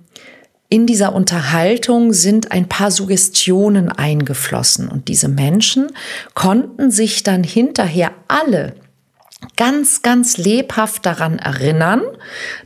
in 0.69 0.87
dieser 0.87 1.15
Unterhaltung 1.15 2.13
sind 2.13 2.51
ein 2.51 2.69
paar 2.69 2.91
Suggestionen 2.91 3.91
eingeflossen 3.91 4.89
und 4.89 5.09
diese 5.09 5.29
Menschen 5.29 5.93
konnten 6.35 6.91
sich 6.91 7.23
dann 7.23 7.45
hinterher 7.45 8.13
alle 8.27 8.75
ganz, 9.57 10.03
ganz 10.03 10.39
lebhaft 10.39 11.07
daran 11.07 11.39
erinnern, 11.39 12.03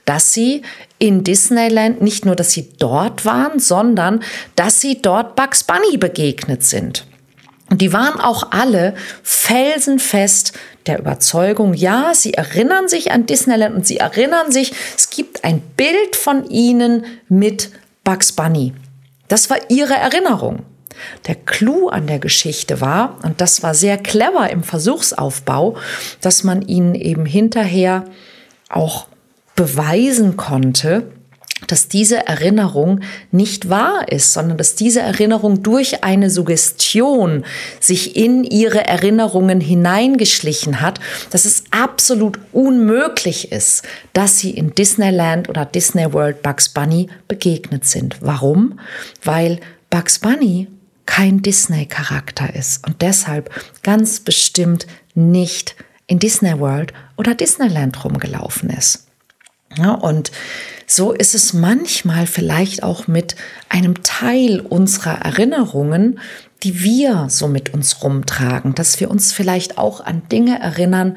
dass 0.06 0.32
sie 0.32 0.62
in 0.98 1.24
Disneyland 1.24 2.00
nicht 2.00 2.24
nur, 2.24 2.36
dass 2.36 2.52
sie 2.52 2.70
dort 2.78 3.24
waren, 3.24 3.58
sondern 3.58 4.22
dass 4.56 4.80
sie 4.80 5.02
dort 5.02 5.36
Bugs 5.36 5.64
Bunny 5.64 5.98
begegnet 5.98 6.62
sind. 6.62 7.06
Und 7.70 7.80
die 7.80 7.92
waren 7.92 8.18
auch 8.18 8.50
alle 8.50 8.94
felsenfest 9.22 10.52
der 10.86 10.98
Überzeugung, 10.98 11.74
ja, 11.74 12.14
sie 12.14 12.34
erinnern 12.34 12.88
sich 12.88 13.12
an 13.12 13.26
Disneyland 13.26 13.76
und 13.76 13.86
sie 13.86 13.98
erinnern 13.98 14.50
sich, 14.50 14.72
es 14.96 15.10
gibt 15.10 15.44
ein 15.44 15.60
Bild 15.60 16.16
von 16.16 16.48
ihnen 16.48 17.04
mit 17.28 17.70
Bugs 18.10 18.32
Bunny. 18.32 18.74
Das 19.28 19.50
war 19.50 19.58
ihre 19.68 19.94
Erinnerung. 19.94 20.64
Der 21.28 21.36
Clou 21.36 21.90
an 21.90 22.08
der 22.08 22.18
Geschichte 22.18 22.80
war, 22.80 23.20
und 23.22 23.40
das 23.40 23.62
war 23.62 23.72
sehr 23.72 23.98
clever 23.98 24.50
im 24.50 24.64
Versuchsaufbau, 24.64 25.76
dass 26.20 26.42
man 26.42 26.60
ihnen 26.62 26.96
eben 26.96 27.24
hinterher 27.24 28.04
auch 28.68 29.06
beweisen 29.54 30.36
konnte, 30.36 31.12
dass 31.66 31.88
diese 31.88 32.26
Erinnerung 32.26 33.00
nicht 33.30 33.68
wahr 33.68 34.10
ist, 34.10 34.32
sondern 34.32 34.58
dass 34.58 34.74
diese 34.74 35.00
Erinnerung 35.00 35.62
durch 35.62 36.04
eine 36.04 36.30
Suggestion 36.30 37.44
sich 37.78 38.16
in 38.16 38.44
ihre 38.44 38.86
Erinnerungen 38.86 39.60
hineingeschlichen 39.60 40.80
hat, 40.80 41.00
dass 41.30 41.44
es 41.44 41.64
absolut 41.70 42.38
unmöglich 42.52 43.52
ist, 43.52 43.84
dass 44.12 44.38
sie 44.38 44.50
in 44.50 44.74
Disneyland 44.74 45.48
oder 45.48 45.64
Disney 45.64 46.12
World 46.12 46.42
Bugs 46.42 46.68
Bunny 46.68 47.08
begegnet 47.28 47.84
sind. 47.84 48.16
Warum? 48.20 48.80
Weil 49.22 49.60
Bugs 49.90 50.18
Bunny 50.18 50.68
kein 51.06 51.42
Disney-Charakter 51.42 52.54
ist 52.54 52.86
und 52.86 53.02
deshalb 53.02 53.50
ganz 53.82 54.20
bestimmt 54.20 54.86
nicht 55.14 55.74
in 56.06 56.18
Disney 56.18 56.58
World 56.58 56.92
oder 57.16 57.34
Disneyland 57.34 58.04
rumgelaufen 58.04 58.70
ist. 58.70 59.08
Ja, 59.76 59.92
und 59.92 60.30
so 60.90 61.12
ist 61.12 61.36
es 61.36 61.52
manchmal 61.52 62.26
vielleicht 62.26 62.82
auch 62.82 63.06
mit 63.06 63.36
einem 63.68 64.02
Teil 64.02 64.60
unserer 64.60 65.20
Erinnerungen, 65.20 66.18
die 66.64 66.82
wir 66.82 67.28
so 67.28 67.46
mit 67.46 67.72
uns 67.72 68.02
rumtragen, 68.02 68.74
dass 68.74 68.98
wir 68.98 69.10
uns 69.10 69.32
vielleicht 69.32 69.78
auch 69.78 70.00
an 70.00 70.28
Dinge 70.28 70.58
erinnern, 70.58 71.16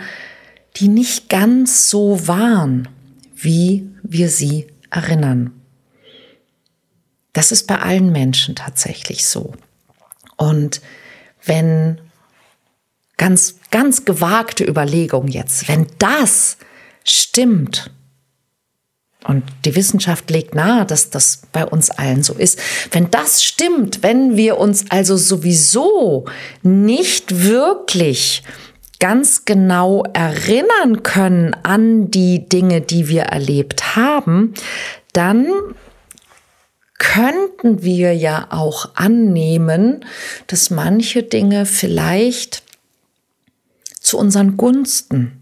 die 0.76 0.88
nicht 0.88 1.28
ganz 1.28 1.90
so 1.90 2.28
waren, 2.28 2.88
wie 3.36 3.90
wir 4.04 4.30
sie 4.30 4.68
erinnern. 4.92 5.52
Das 7.34 7.52
ist 7.52 7.66
bei 7.66 7.80
allen 7.80 8.12
Menschen 8.12 8.56
tatsächlich 8.56 9.26
so. 9.26 9.54
Und 10.38 10.82
wenn 11.44 12.00
ganz, 13.18 13.56
ganz 13.72 14.06
gewagte 14.06 14.66
Überlegung 14.66 15.28
jetzt, 15.28 15.68
wenn 15.68 15.88
das 15.98 16.58
stimmt, 17.04 17.90
und 19.28 19.44
die 19.66 19.76
Wissenschaft 19.76 20.30
legt 20.30 20.56
nahe, 20.56 20.86
dass 20.86 21.10
das 21.10 21.42
bei 21.52 21.66
uns 21.66 21.90
allen 21.90 22.24
so 22.24 22.34
ist. 22.34 22.60
Wenn 22.92 23.10
das 23.10 23.44
stimmt, 23.44 24.04
wenn 24.04 24.36
wir 24.36 24.58
uns 24.58 24.86
also 24.90 25.18
sowieso 25.18 26.26
nicht 26.62 27.44
wirklich 27.44 28.44
ganz 29.00 29.46
genau 29.46 30.04
erinnern 30.14 31.04
können 31.04 31.54
an 31.64 32.10
die 32.10 32.48
Dinge, 32.48 32.82
die 32.82 33.08
wir 33.08 33.24
erlebt 33.24 33.96
haben, 33.96 34.54
dann 35.12 35.48
könnten 36.98 37.84
wir 37.84 38.16
ja 38.16 38.48
auch 38.50 38.96
annehmen, 38.96 40.06
dass 40.48 40.70
manche 40.70 41.24
Dinge 41.24 41.66
vielleicht 41.66 42.64
zu 44.00 44.18
unseren 44.18 44.56
Gunsten 44.56 45.42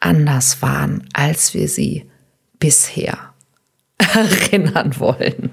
anders 0.00 0.62
waren, 0.62 1.06
als 1.12 1.54
wir 1.54 1.68
sie 1.68 2.06
bisher 2.64 3.18
erinnern 3.98 4.98
wollen. 4.98 5.50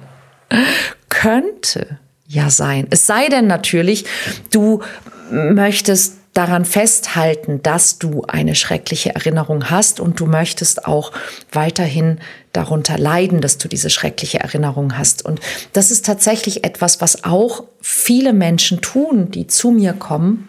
Könnte 1.09 1.99
ja 2.25 2.49
sein. 2.49 2.87
Es 2.89 3.05
sei 3.05 3.27
denn 3.27 3.47
natürlich, 3.47 4.05
du 4.49 4.81
möchtest 5.29 6.19
daran 6.33 6.63
festhalten, 6.63 7.61
dass 7.61 7.99
du 7.99 8.23
eine 8.29 8.55
schreckliche 8.55 9.13
Erinnerung 9.13 9.69
hast 9.69 9.99
und 9.99 10.21
du 10.21 10.25
möchtest 10.25 10.85
auch 10.85 11.11
weiterhin 11.51 12.19
darunter 12.53 12.97
leiden, 12.97 13.41
dass 13.41 13.57
du 13.57 13.67
diese 13.67 13.89
schreckliche 13.89 14.39
Erinnerung 14.39 14.97
hast. 14.97 15.25
Und 15.25 15.41
das 15.73 15.91
ist 15.91 16.05
tatsächlich 16.05 16.63
etwas, 16.63 17.01
was 17.01 17.25
auch 17.25 17.65
viele 17.81 18.31
Menschen 18.31 18.79
tun, 18.79 19.31
die 19.31 19.47
zu 19.47 19.71
mir 19.71 19.91
kommen. 19.91 20.47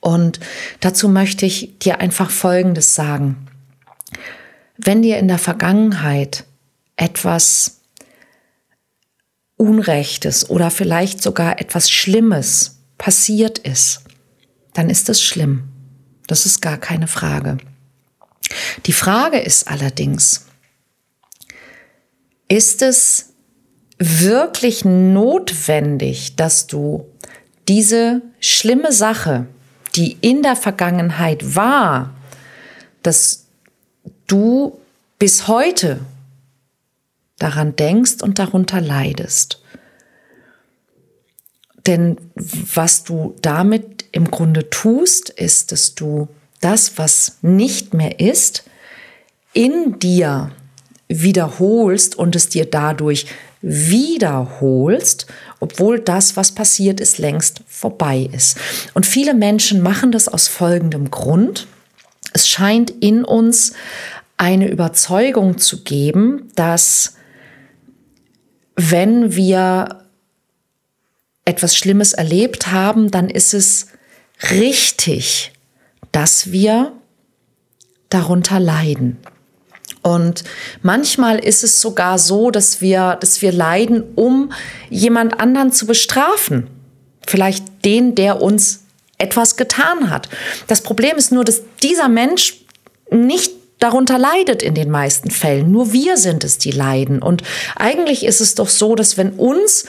Und 0.00 0.40
dazu 0.80 1.10
möchte 1.10 1.44
ich 1.44 1.78
dir 1.78 2.00
einfach 2.00 2.30
Folgendes 2.30 2.94
sagen. 2.94 3.46
Wenn 4.82 5.02
dir 5.02 5.18
in 5.18 5.28
der 5.28 5.38
Vergangenheit 5.38 6.44
etwas 6.96 7.80
Unrechtes 9.56 10.48
oder 10.48 10.70
vielleicht 10.70 11.22
sogar 11.22 11.60
etwas 11.60 11.90
Schlimmes 11.90 12.78
passiert 12.96 13.58
ist, 13.58 14.02
dann 14.72 14.88
ist 14.88 15.10
es 15.10 15.22
schlimm. 15.22 15.64
Das 16.26 16.46
ist 16.46 16.62
gar 16.62 16.78
keine 16.78 17.08
Frage. 17.08 17.58
Die 18.86 18.92
Frage 18.92 19.38
ist 19.38 19.68
allerdings, 19.68 20.46
ist 22.48 22.80
es 22.80 23.34
wirklich 23.98 24.84
notwendig, 24.86 26.36
dass 26.36 26.66
du 26.66 27.06
diese 27.68 28.22
schlimme 28.40 28.92
Sache, 28.92 29.46
die 29.94 30.16
in 30.22 30.42
der 30.42 30.56
Vergangenheit 30.56 31.54
war, 31.54 32.14
dass 33.02 33.49
du 34.30 34.78
bis 35.18 35.48
heute 35.48 36.00
daran 37.38 37.74
denkst 37.76 38.22
und 38.22 38.38
darunter 38.38 38.80
leidest. 38.80 39.62
Denn 41.86 42.18
was 42.34 43.04
du 43.04 43.34
damit 43.42 44.04
im 44.12 44.30
Grunde 44.30 44.70
tust, 44.70 45.30
ist, 45.30 45.72
dass 45.72 45.94
du 45.94 46.28
das, 46.60 46.98
was 46.98 47.38
nicht 47.42 47.94
mehr 47.94 48.20
ist, 48.20 48.64
in 49.52 49.98
dir 49.98 50.52
wiederholst 51.08 52.16
und 52.16 52.36
es 52.36 52.48
dir 52.48 52.66
dadurch 52.66 53.26
wiederholst, 53.62 55.26
obwohl 55.58 56.00
das, 56.00 56.36
was 56.36 56.52
passiert 56.52 57.00
ist, 57.00 57.18
längst 57.18 57.62
vorbei 57.66 58.28
ist. 58.32 58.58
Und 58.94 59.06
viele 59.06 59.34
Menschen 59.34 59.82
machen 59.82 60.12
das 60.12 60.28
aus 60.28 60.48
folgendem 60.48 61.10
Grund. 61.10 61.66
Es 62.32 62.48
scheint 62.48 62.90
in 62.90 63.24
uns 63.24 63.72
eine 64.40 64.70
Überzeugung 64.70 65.58
zu 65.58 65.84
geben, 65.84 66.50
dass 66.54 67.16
wenn 68.74 69.36
wir 69.36 70.06
etwas 71.44 71.76
Schlimmes 71.76 72.14
erlebt 72.14 72.68
haben, 72.68 73.10
dann 73.10 73.28
ist 73.28 73.52
es 73.52 73.88
richtig, 74.50 75.52
dass 76.10 76.52
wir 76.52 76.92
darunter 78.08 78.58
leiden. 78.60 79.18
Und 80.00 80.44
manchmal 80.80 81.38
ist 81.38 81.62
es 81.62 81.82
sogar 81.82 82.18
so, 82.18 82.50
dass 82.50 82.80
wir, 82.80 83.18
dass 83.20 83.42
wir 83.42 83.52
leiden, 83.52 84.04
um 84.14 84.52
jemand 84.88 85.38
anderen 85.38 85.70
zu 85.70 85.86
bestrafen. 85.86 86.68
Vielleicht 87.26 87.84
den, 87.84 88.14
der 88.14 88.40
uns 88.40 88.84
etwas 89.18 89.58
getan 89.58 90.08
hat. 90.08 90.30
Das 90.66 90.82
Problem 90.82 91.18
ist 91.18 91.30
nur, 91.30 91.44
dass 91.44 91.60
dieser 91.82 92.08
Mensch 92.08 92.64
nicht 93.10 93.59
darunter 93.80 94.18
leidet 94.18 94.62
in 94.62 94.74
den 94.74 94.90
meisten 94.90 95.30
Fällen. 95.30 95.72
Nur 95.72 95.92
wir 95.92 96.16
sind 96.16 96.44
es, 96.44 96.58
die 96.58 96.70
leiden. 96.70 97.20
Und 97.20 97.42
eigentlich 97.76 98.24
ist 98.24 98.40
es 98.40 98.54
doch 98.54 98.68
so, 98.68 98.94
dass 98.94 99.16
wenn 99.16 99.30
uns 99.30 99.86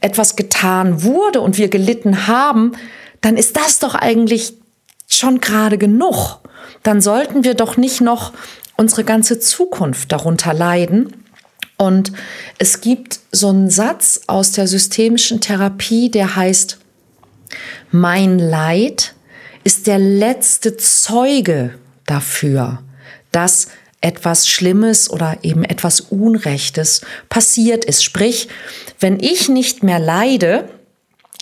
etwas 0.00 0.36
getan 0.36 1.02
wurde 1.02 1.40
und 1.40 1.56
wir 1.58 1.68
gelitten 1.68 2.26
haben, 2.26 2.72
dann 3.20 3.36
ist 3.36 3.56
das 3.56 3.78
doch 3.78 3.94
eigentlich 3.94 4.54
schon 5.08 5.40
gerade 5.40 5.78
genug. 5.78 6.40
Dann 6.82 7.00
sollten 7.00 7.44
wir 7.44 7.54
doch 7.54 7.76
nicht 7.76 8.00
noch 8.00 8.32
unsere 8.76 9.04
ganze 9.04 9.38
Zukunft 9.38 10.12
darunter 10.12 10.52
leiden. 10.52 11.14
Und 11.76 12.12
es 12.58 12.80
gibt 12.80 13.20
so 13.32 13.48
einen 13.48 13.70
Satz 13.70 14.22
aus 14.26 14.52
der 14.52 14.66
systemischen 14.66 15.40
Therapie, 15.40 16.10
der 16.10 16.36
heißt, 16.36 16.78
mein 17.90 18.38
Leid 18.38 19.14
ist 19.64 19.86
der 19.86 19.98
letzte 19.98 20.76
Zeuge 20.76 21.74
dafür, 22.06 22.82
dass 23.34 23.68
etwas 24.00 24.48
Schlimmes 24.48 25.10
oder 25.10 25.38
eben 25.42 25.64
etwas 25.64 26.00
Unrechtes 26.00 27.00
passiert 27.28 27.84
ist. 27.84 28.04
Sprich, 28.04 28.48
wenn 29.00 29.18
ich 29.18 29.48
nicht 29.48 29.82
mehr 29.82 29.98
leide, 29.98 30.68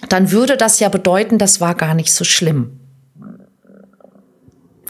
dann 0.09 0.31
würde 0.31 0.57
das 0.57 0.78
ja 0.78 0.88
bedeuten, 0.88 1.38
das 1.38 1.61
war 1.61 1.74
gar 1.74 1.94
nicht 1.94 2.12
so 2.12 2.24
schlimm. 2.24 2.78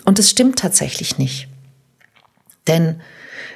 Und 0.04 0.18
es 0.18 0.30
stimmt 0.30 0.58
tatsächlich 0.58 1.18
nicht. 1.18 1.48
Denn 2.66 3.00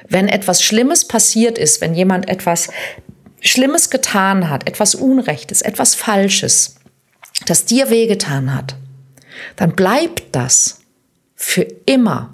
wenn 0.09 0.27
etwas 0.27 0.63
Schlimmes 0.63 1.07
passiert 1.07 1.57
ist, 1.57 1.81
wenn 1.81 1.93
jemand 1.93 2.27
etwas 2.27 2.69
Schlimmes 3.39 3.89
getan 3.89 4.49
hat, 4.49 4.67
etwas 4.67 4.95
Unrechtes, 4.95 5.61
etwas 5.61 5.93
Falsches, 5.93 6.75
das 7.45 7.65
dir 7.65 7.89
wehgetan 7.89 8.53
hat, 8.53 8.75
dann 9.55 9.75
bleibt 9.75 10.23
das 10.35 10.79
für 11.35 11.67
immer 11.85 12.33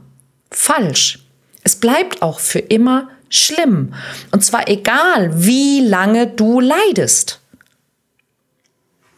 falsch. 0.55 1.19
Es 1.63 1.75
bleibt 1.75 2.21
auch 2.21 2.39
für 2.39 2.59
immer 2.59 3.09
schlimm. 3.29 3.93
Und 4.31 4.43
zwar 4.43 4.67
egal, 4.67 5.31
wie 5.33 5.81
lange 5.81 6.27
du 6.27 6.59
leidest. 6.59 7.39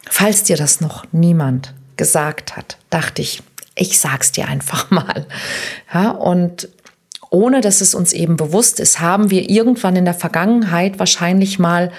Falls 0.09 0.43
dir 0.43 0.55
das 0.55 0.81
noch 0.81 1.05
niemand 1.11 1.73
gesagt 1.97 2.55
hat, 2.55 2.77
dachte 2.89 3.21
ich, 3.21 3.43
ich 3.75 3.99
sag's 3.99 4.31
dir 4.31 4.47
einfach 4.47 4.89
mal. 4.91 5.25
Ja, 5.93 6.11
und 6.11 6.69
ohne 7.29 7.59
dass 7.61 7.81
es 7.81 7.93
uns 7.93 8.13
eben 8.13 8.37
bewusst 8.37 8.79
ist, 8.79 9.01
haben 9.01 9.29
wir 9.29 9.49
irgendwann 9.49 9.95
in 9.95 10.05
der 10.05 10.13
Vergangenheit 10.13 10.99
wahrscheinlich 10.99 11.59
mal 11.59 11.91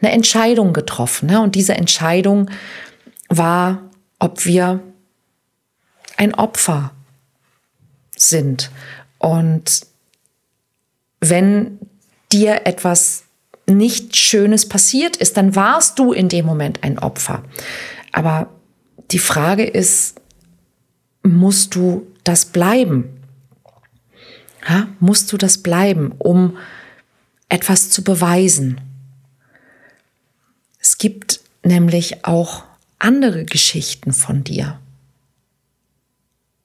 eine 0.00 0.12
Entscheidung 0.12 0.72
getroffen. 0.72 1.28
Ne? 1.28 1.40
Und 1.42 1.54
diese 1.54 1.74
Entscheidung 1.74 2.50
war, 3.28 3.82
ob 4.18 4.46
wir 4.46 4.80
ein 6.16 6.34
Opfer 6.34 6.92
sind. 8.18 8.70
Und 9.18 9.82
wenn 11.20 11.78
dir 12.32 12.66
etwas 12.66 13.24
nicht 13.66 14.16
Schönes 14.16 14.68
passiert 14.68 15.16
ist, 15.16 15.36
dann 15.36 15.54
warst 15.54 15.98
du 15.98 16.12
in 16.12 16.28
dem 16.28 16.46
Moment 16.46 16.82
ein 16.82 16.98
Opfer. 16.98 17.42
Aber 18.12 18.48
die 19.10 19.18
Frage 19.18 19.64
ist, 19.64 20.20
musst 21.22 21.74
du 21.74 22.06
das 22.24 22.46
bleiben? 22.46 23.20
Ja, 24.68 24.88
musst 25.00 25.32
du 25.32 25.36
das 25.36 25.58
bleiben, 25.58 26.12
um 26.18 26.56
etwas 27.48 27.90
zu 27.90 28.02
beweisen? 28.04 28.80
Es 30.78 30.98
gibt 30.98 31.40
nämlich 31.62 32.24
auch 32.24 32.64
andere 32.98 33.44
Geschichten 33.44 34.12
von 34.12 34.44
dir. 34.44 34.80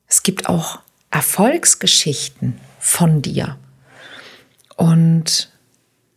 Es 0.08 0.24
gibt 0.24 0.48
auch 0.48 0.80
Erfolgsgeschichten 1.14 2.60
von 2.80 3.22
dir. 3.22 3.60
Und 4.76 5.52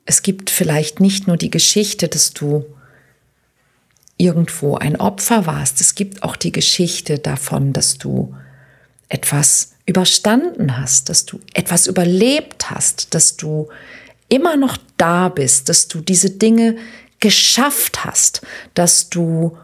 es 0.07 0.23
gibt 0.23 0.49
vielleicht 0.49 1.01
nicht 1.01 1.27
nur 1.27 1.37
die 1.37 1.51
Geschichte, 1.51 2.09
dass 2.09 2.33
du 2.33 2.65
irgendwo 4.17 4.77
ein 4.77 4.97
Opfer 4.97 5.45
warst. 5.45 5.83
Es 5.83 5.95
gibt 5.95 6.23
auch 6.23 6.35
die 6.35 6.51
Geschichte 6.51 7.19
davon, 7.19 7.75
dass 7.75 7.99
du 7.99 8.35
etwas 9.11 9.75
überstanden 9.85 10.79
hast, 10.79 11.11
dass 11.11 11.27
du 11.27 11.41
etwas 11.53 11.87
überlebt 11.87 12.71
hast, 12.71 13.15
dass 13.15 13.37
du 13.37 13.69
immer 14.31 14.57
noch 14.57 14.79
da 14.97 15.29
bist, 15.29 15.69
dass 15.69 15.89
du 15.89 16.01
diese 16.01 16.31
Dinge 16.31 16.77
geschafft 17.21 18.07
hast, 18.07 18.41
dass 18.73 19.11
du 19.11 19.59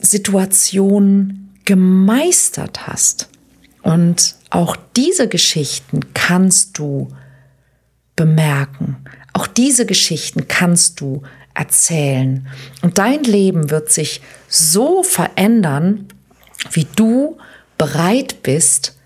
Situationen 0.00 1.54
gemeistert 1.64 2.88
hast. 2.88 3.28
Und 3.82 4.36
auch 4.50 4.76
diese 4.96 5.28
Geschichten 5.28 6.14
kannst 6.14 6.78
du 6.78 7.08
bemerken. 8.16 9.04
Auch 9.32 9.46
diese 9.46 9.86
Geschichten 9.86 10.46
kannst 10.48 11.00
du 11.00 11.22
erzählen. 11.54 12.46
Und 12.82 12.98
dein 12.98 13.24
Leben 13.24 13.70
wird 13.70 13.90
sich 13.90 14.20
so 14.48 15.02
verändern, 15.02 16.08
wie 16.70 16.86
du 16.96 17.38
bereit 17.78 18.42
bist, 18.42 18.96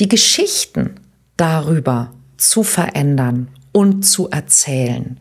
die 0.00 0.08
Geschichten 0.08 1.00
darüber 1.36 2.14
zu 2.36 2.62
verändern 2.62 3.48
und 3.72 4.02
zu 4.02 4.30
erzählen. 4.30 5.20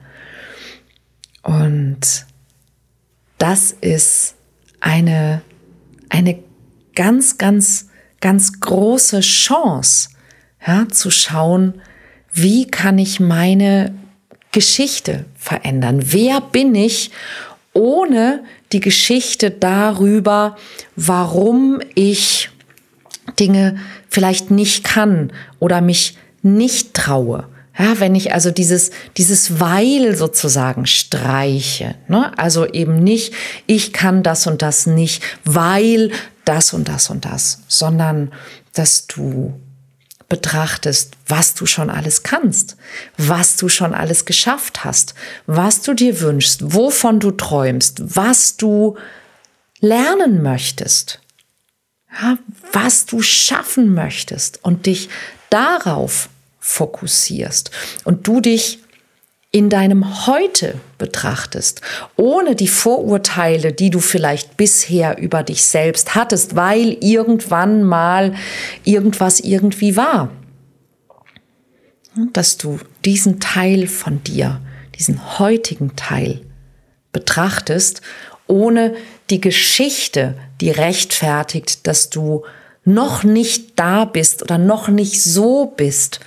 Und 1.43 2.25
das 3.37 3.71
ist 3.71 4.35
eine, 4.79 5.41
eine 6.09 6.39
ganz, 6.95 7.37
ganz, 7.37 7.89
ganz 8.25 8.59
große 8.59 9.19
Chance, 9.19 10.09
ja, 10.65 10.87
zu 10.89 11.11
schauen, 11.11 11.75
wie 12.33 12.65
kann 12.65 12.97
ich 12.97 13.19
meine 13.19 13.93
Geschichte 14.51 15.25
verändern? 15.37 15.99
Wer 16.05 16.41
bin 16.41 16.73
ich 16.73 17.11
ohne 17.73 18.43
die 18.71 18.79
Geschichte 18.79 19.51
darüber, 19.51 20.57
warum 20.95 21.81
ich 21.93 22.49
Dinge 23.39 23.77
vielleicht 24.09 24.49
nicht 24.49 24.83
kann 24.83 25.31
oder 25.59 25.81
mich 25.81 26.17
nicht 26.41 26.95
traue. 26.95 27.47
Ja, 27.77 27.99
wenn 27.99 28.15
ich 28.15 28.33
also 28.33 28.49
dieses, 28.49 28.89
dieses 29.17 29.59
Weil 29.59 30.15
sozusagen 30.15 30.87
streiche, 30.87 31.93
ne? 32.07 32.35
also 32.39 32.65
eben 32.65 33.03
nicht, 33.03 33.35
ich 33.67 33.93
kann 33.93 34.23
das 34.23 34.47
und 34.47 34.63
das 34.63 34.87
nicht, 34.87 35.21
weil 35.43 36.11
das 36.45 36.73
und 36.73 36.87
das 36.87 37.09
und 37.09 37.25
das, 37.25 37.61
sondern 37.67 38.31
dass 38.73 39.07
du 39.07 39.59
betrachtest, 40.27 41.13
was 41.27 41.53
du 41.53 41.65
schon 41.65 41.89
alles 41.89 42.23
kannst, 42.23 42.77
was 43.17 43.57
du 43.57 43.69
schon 43.69 43.93
alles 43.93 44.25
geschafft 44.25 44.83
hast, 44.83 45.13
was 45.45 45.81
du 45.81 45.93
dir 45.93 46.19
wünschst, 46.21 46.73
wovon 46.73 47.19
du 47.19 47.31
träumst, 47.31 48.15
was 48.15 48.57
du 48.57 48.97
lernen 49.79 50.41
möchtest 50.41 51.19
ja, 52.21 52.37
was 52.71 53.05
du 53.05 53.21
schaffen 53.21 53.93
möchtest 53.93 54.63
und 54.63 54.85
dich 54.85 55.09
darauf 55.49 56.29
fokussierst 56.59 57.71
und 58.03 58.27
du 58.27 58.41
dich 58.41 58.79
in 59.51 59.69
deinem 59.69 60.27
Heute 60.27 60.75
betrachtest, 60.97 61.81
ohne 62.17 62.55
die 62.55 62.67
Vorurteile, 62.67 63.71
die 63.71 63.89
du 63.89 63.99
vielleicht 63.99 64.57
bisher 64.57 65.17
über 65.17 65.43
dich 65.43 65.63
selbst 65.63 66.13
hattest, 66.13 66.55
weil 66.55 66.97
irgendwann 66.99 67.83
mal 67.83 68.33
irgendwas 68.83 69.39
irgendwie 69.39 69.95
war. 69.95 70.29
Dass 72.33 72.57
du 72.57 72.79
diesen 73.05 73.39
Teil 73.39 73.87
von 73.87 74.23
dir, 74.23 74.61
diesen 74.97 75.39
heutigen 75.39 75.95
Teil 75.95 76.41
betrachtest, 77.13 78.01
ohne 78.47 78.93
die 79.29 79.41
Geschichte, 79.41 80.37
die 80.59 80.69
rechtfertigt, 80.69 81.87
dass 81.87 82.09
du 82.09 82.43
noch 82.83 83.23
nicht 83.23 83.79
da 83.79 84.05
bist 84.05 84.43
oder 84.43 84.57
noch 84.57 84.89
nicht 84.89 85.23
so 85.23 85.65
bist, 85.65 86.19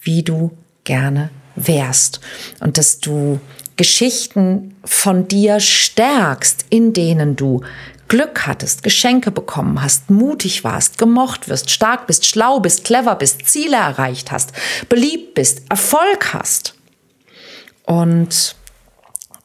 wie 0.00 0.22
du 0.22 0.52
gerne 0.84 1.30
wärst. 1.66 2.20
Und 2.60 2.78
dass 2.78 3.00
du 3.00 3.40
Geschichten 3.76 4.76
von 4.84 5.28
dir 5.28 5.60
stärkst, 5.60 6.66
in 6.70 6.92
denen 6.92 7.36
du 7.36 7.62
Glück 8.08 8.46
hattest, 8.46 8.82
Geschenke 8.82 9.30
bekommen 9.30 9.82
hast, 9.82 10.10
mutig 10.10 10.64
warst, 10.64 10.98
gemocht 10.98 11.48
wirst, 11.48 11.70
stark 11.70 12.06
bist, 12.06 12.26
schlau 12.26 12.58
bist, 12.58 12.84
clever 12.84 13.14
bist, 13.16 13.46
Ziele 13.46 13.76
erreicht 13.76 14.32
hast, 14.32 14.52
beliebt 14.88 15.34
bist, 15.34 15.62
Erfolg 15.68 16.32
hast. 16.32 16.74
Und 17.84 18.56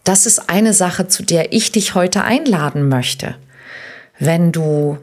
das 0.04 0.26
ist 0.26 0.50
eine 0.50 0.74
Sache, 0.74 1.08
zu 1.08 1.24
der 1.24 1.54
ich 1.54 1.72
dich 1.72 1.94
heute 1.94 2.24
einladen 2.24 2.88
möchte. 2.90 3.36
Wenn 4.18 4.52
du 4.52 4.98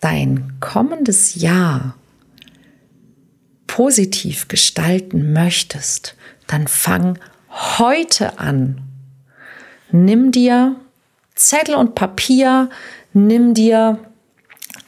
dein 0.00 0.56
kommendes 0.60 1.34
Jahr 1.34 1.94
positiv 3.66 4.48
gestalten 4.48 5.32
möchtest, 5.32 6.14
dann 6.48 6.66
fang 6.66 7.18
heute 7.78 8.40
an. 8.40 8.80
Nimm 9.90 10.32
dir 10.32 10.76
Zettel 11.36 11.76
und 11.76 11.94
Papier, 11.94 12.68
nimm 13.12 13.54
dir 13.54 14.00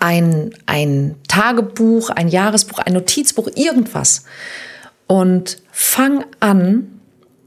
ein, 0.00 0.52
ein 0.66 1.14
Tagebuch, 1.28 2.10
ein 2.10 2.28
Jahresbuch, 2.28 2.80
ein 2.80 2.94
Notizbuch, 2.94 3.48
irgendwas 3.54 4.24
und 5.06 5.62
fang 5.70 6.24
an, 6.40 7.00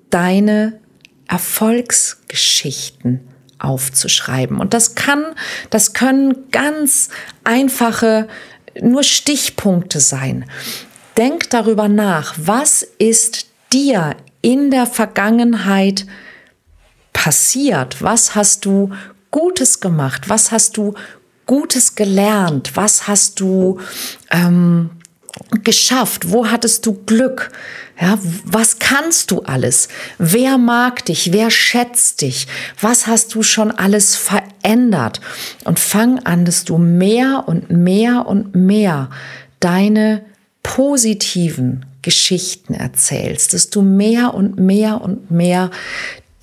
deine 0.10 0.80
Erfolgsgeschichten 1.28 3.28
aufzuschreiben. 3.58 4.60
Und 4.60 4.74
das 4.74 4.96
kann, 4.96 5.24
das 5.70 5.94
können 5.94 6.50
ganz 6.52 7.10
einfache, 7.44 8.28
nur 8.80 9.04
Stichpunkte 9.04 10.00
sein. 10.00 10.46
Denk 11.18 11.50
darüber 11.50 11.88
nach, 11.88 12.36
was 12.38 12.84
ist 12.84 13.48
dir 13.74 14.16
in 14.42 14.72
der 14.72 14.86
Vergangenheit 14.86 16.06
passiert? 17.12 18.02
Was 18.02 18.36
hast 18.36 18.66
du 18.66 18.92
Gutes 19.32 19.80
gemacht? 19.80 20.30
Was 20.30 20.52
hast 20.52 20.78
du 20.78 20.94
Gutes 21.46 21.96
gelernt? 21.96 22.76
Was 22.76 23.08
hast 23.08 23.40
du 23.40 23.80
ähm, 24.30 24.92
geschafft? 25.64 26.32
Wo 26.32 26.50
hattest 26.50 26.86
du 26.86 26.94
Glück? 27.06 27.52
Ja, 28.00 28.18
was 28.46 28.80
kannst 28.80 29.32
du 29.32 29.42
alles? 29.42 29.88
Wer 30.18 30.58
mag 30.58 31.06
dich? 31.06 31.32
Wer 31.32 31.50
schätzt 31.50 32.22
dich? 32.22 32.48
Was 32.80 33.08
hast 33.08 33.34
du 33.36 33.44
schon 33.44 33.72
alles 33.72 34.16
verändert? 34.16 35.22
Und 35.64 35.80
fang 35.80 36.20
an, 36.20 36.46
dass 36.46 36.66
du 36.66 36.78
mehr 36.78 37.44
und 37.48 37.70
mehr 37.70 38.26
und 38.28 38.56
mehr 38.56 39.10
deine 39.60 40.24
positiven 40.64 41.86
Geschichten 42.04 42.76
erzählst, 42.76 43.54
dass 43.54 43.72
du 43.72 43.82
mehr 43.82 44.36
und 44.36 44.60
mehr 44.60 45.02
und 45.02 45.32
mehr 45.32 45.72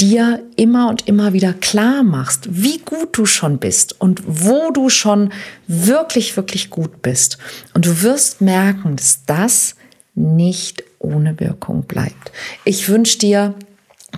dir 0.00 0.42
immer 0.56 0.88
und 0.88 1.06
immer 1.06 1.32
wieder 1.32 1.52
klar 1.52 2.02
machst, 2.02 2.48
wie 2.50 2.78
gut 2.78 3.16
du 3.18 3.26
schon 3.26 3.58
bist 3.58 4.00
und 4.00 4.22
wo 4.26 4.70
du 4.70 4.88
schon 4.88 5.30
wirklich, 5.66 6.36
wirklich 6.36 6.70
gut 6.70 7.02
bist. 7.02 7.38
Und 7.74 7.86
du 7.86 8.02
wirst 8.02 8.40
merken, 8.40 8.96
dass 8.96 9.24
das 9.26 9.76
nicht 10.14 10.82
ohne 10.98 11.38
Wirkung 11.38 11.82
bleibt. 11.82 12.32
Ich 12.64 12.88
wünsche 12.88 13.18
dir 13.18 13.54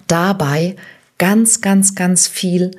dabei 0.07 0.77
ganz, 1.19 1.61
ganz, 1.61 1.95
ganz 1.95 2.27
viel 2.29 2.71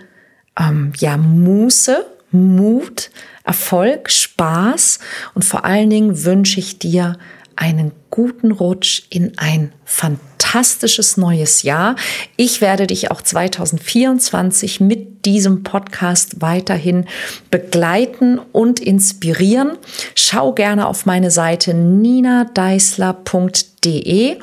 ähm, 0.60 0.94
ja, 0.98 1.18
Muße, 1.18 2.06
Mut, 2.32 3.12
Erfolg, 3.44 4.10
Spaß 4.10 5.00
und 5.34 5.46
vor 5.46 5.66
allen 5.66 5.90
Dingen 5.90 6.24
wünsche 6.24 6.60
ich 6.60 6.80
dir 6.80 7.18
einen 7.64 7.94
guten 8.10 8.52
Rutsch 8.52 9.04
in 9.10 9.38
ein 9.38 9.72
fantastisches 9.86 11.16
neues 11.16 11.64
Jahr. 11.64 11.96
Ich 12.36 12.60
werde 12.60 12.88
dich 12.88 13.10
auch 13.10 13.22
2024 13.22 14.82
mit 14.82 15.26
diesem 15.26 15.64
Podcast 15.64 16.42
weiterhin 16.42 17.06
begleiten 17.52 18.42
und 18.52 18.82
inspirieren. 18.82 19.78
Schau 20.14 20.52
gerne 20.52 20.88
auf 20.88 21.06
meine 21.06 21.32
Seite 21.32 21.74
ninadeisler.de. 21.74 24.40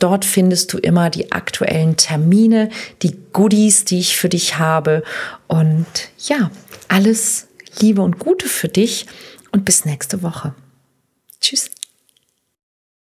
Dort 0.00 0.24
findest 0.24 0.72
du 0.72 0.78
immer 0.78 1.10
die 1.10 1.30
aktuellen 1.30 1.96
Termine, 1.96 2.70
die 3.02 3.16
Goodies, 3.32 3.84
die 3.84 4.00
ich 4.00 4.16
für 4.16 4.28
dich 4.28 4.58
habe. 4.58 5.04
Und 5.46 5.86
ja, 6.18 6.50
alles 6.88 7.46
Liebe 7.78 8.02
und 8.02 8.18
Gute 8.18 8.48
für 8.48 8.68
dich 8.68 9.06
und 9.52 9.64
bis 9.64 9.84
nächste 9.84 10.24
Woche. 10.24 10.56
Tschüss. 11.40 11.70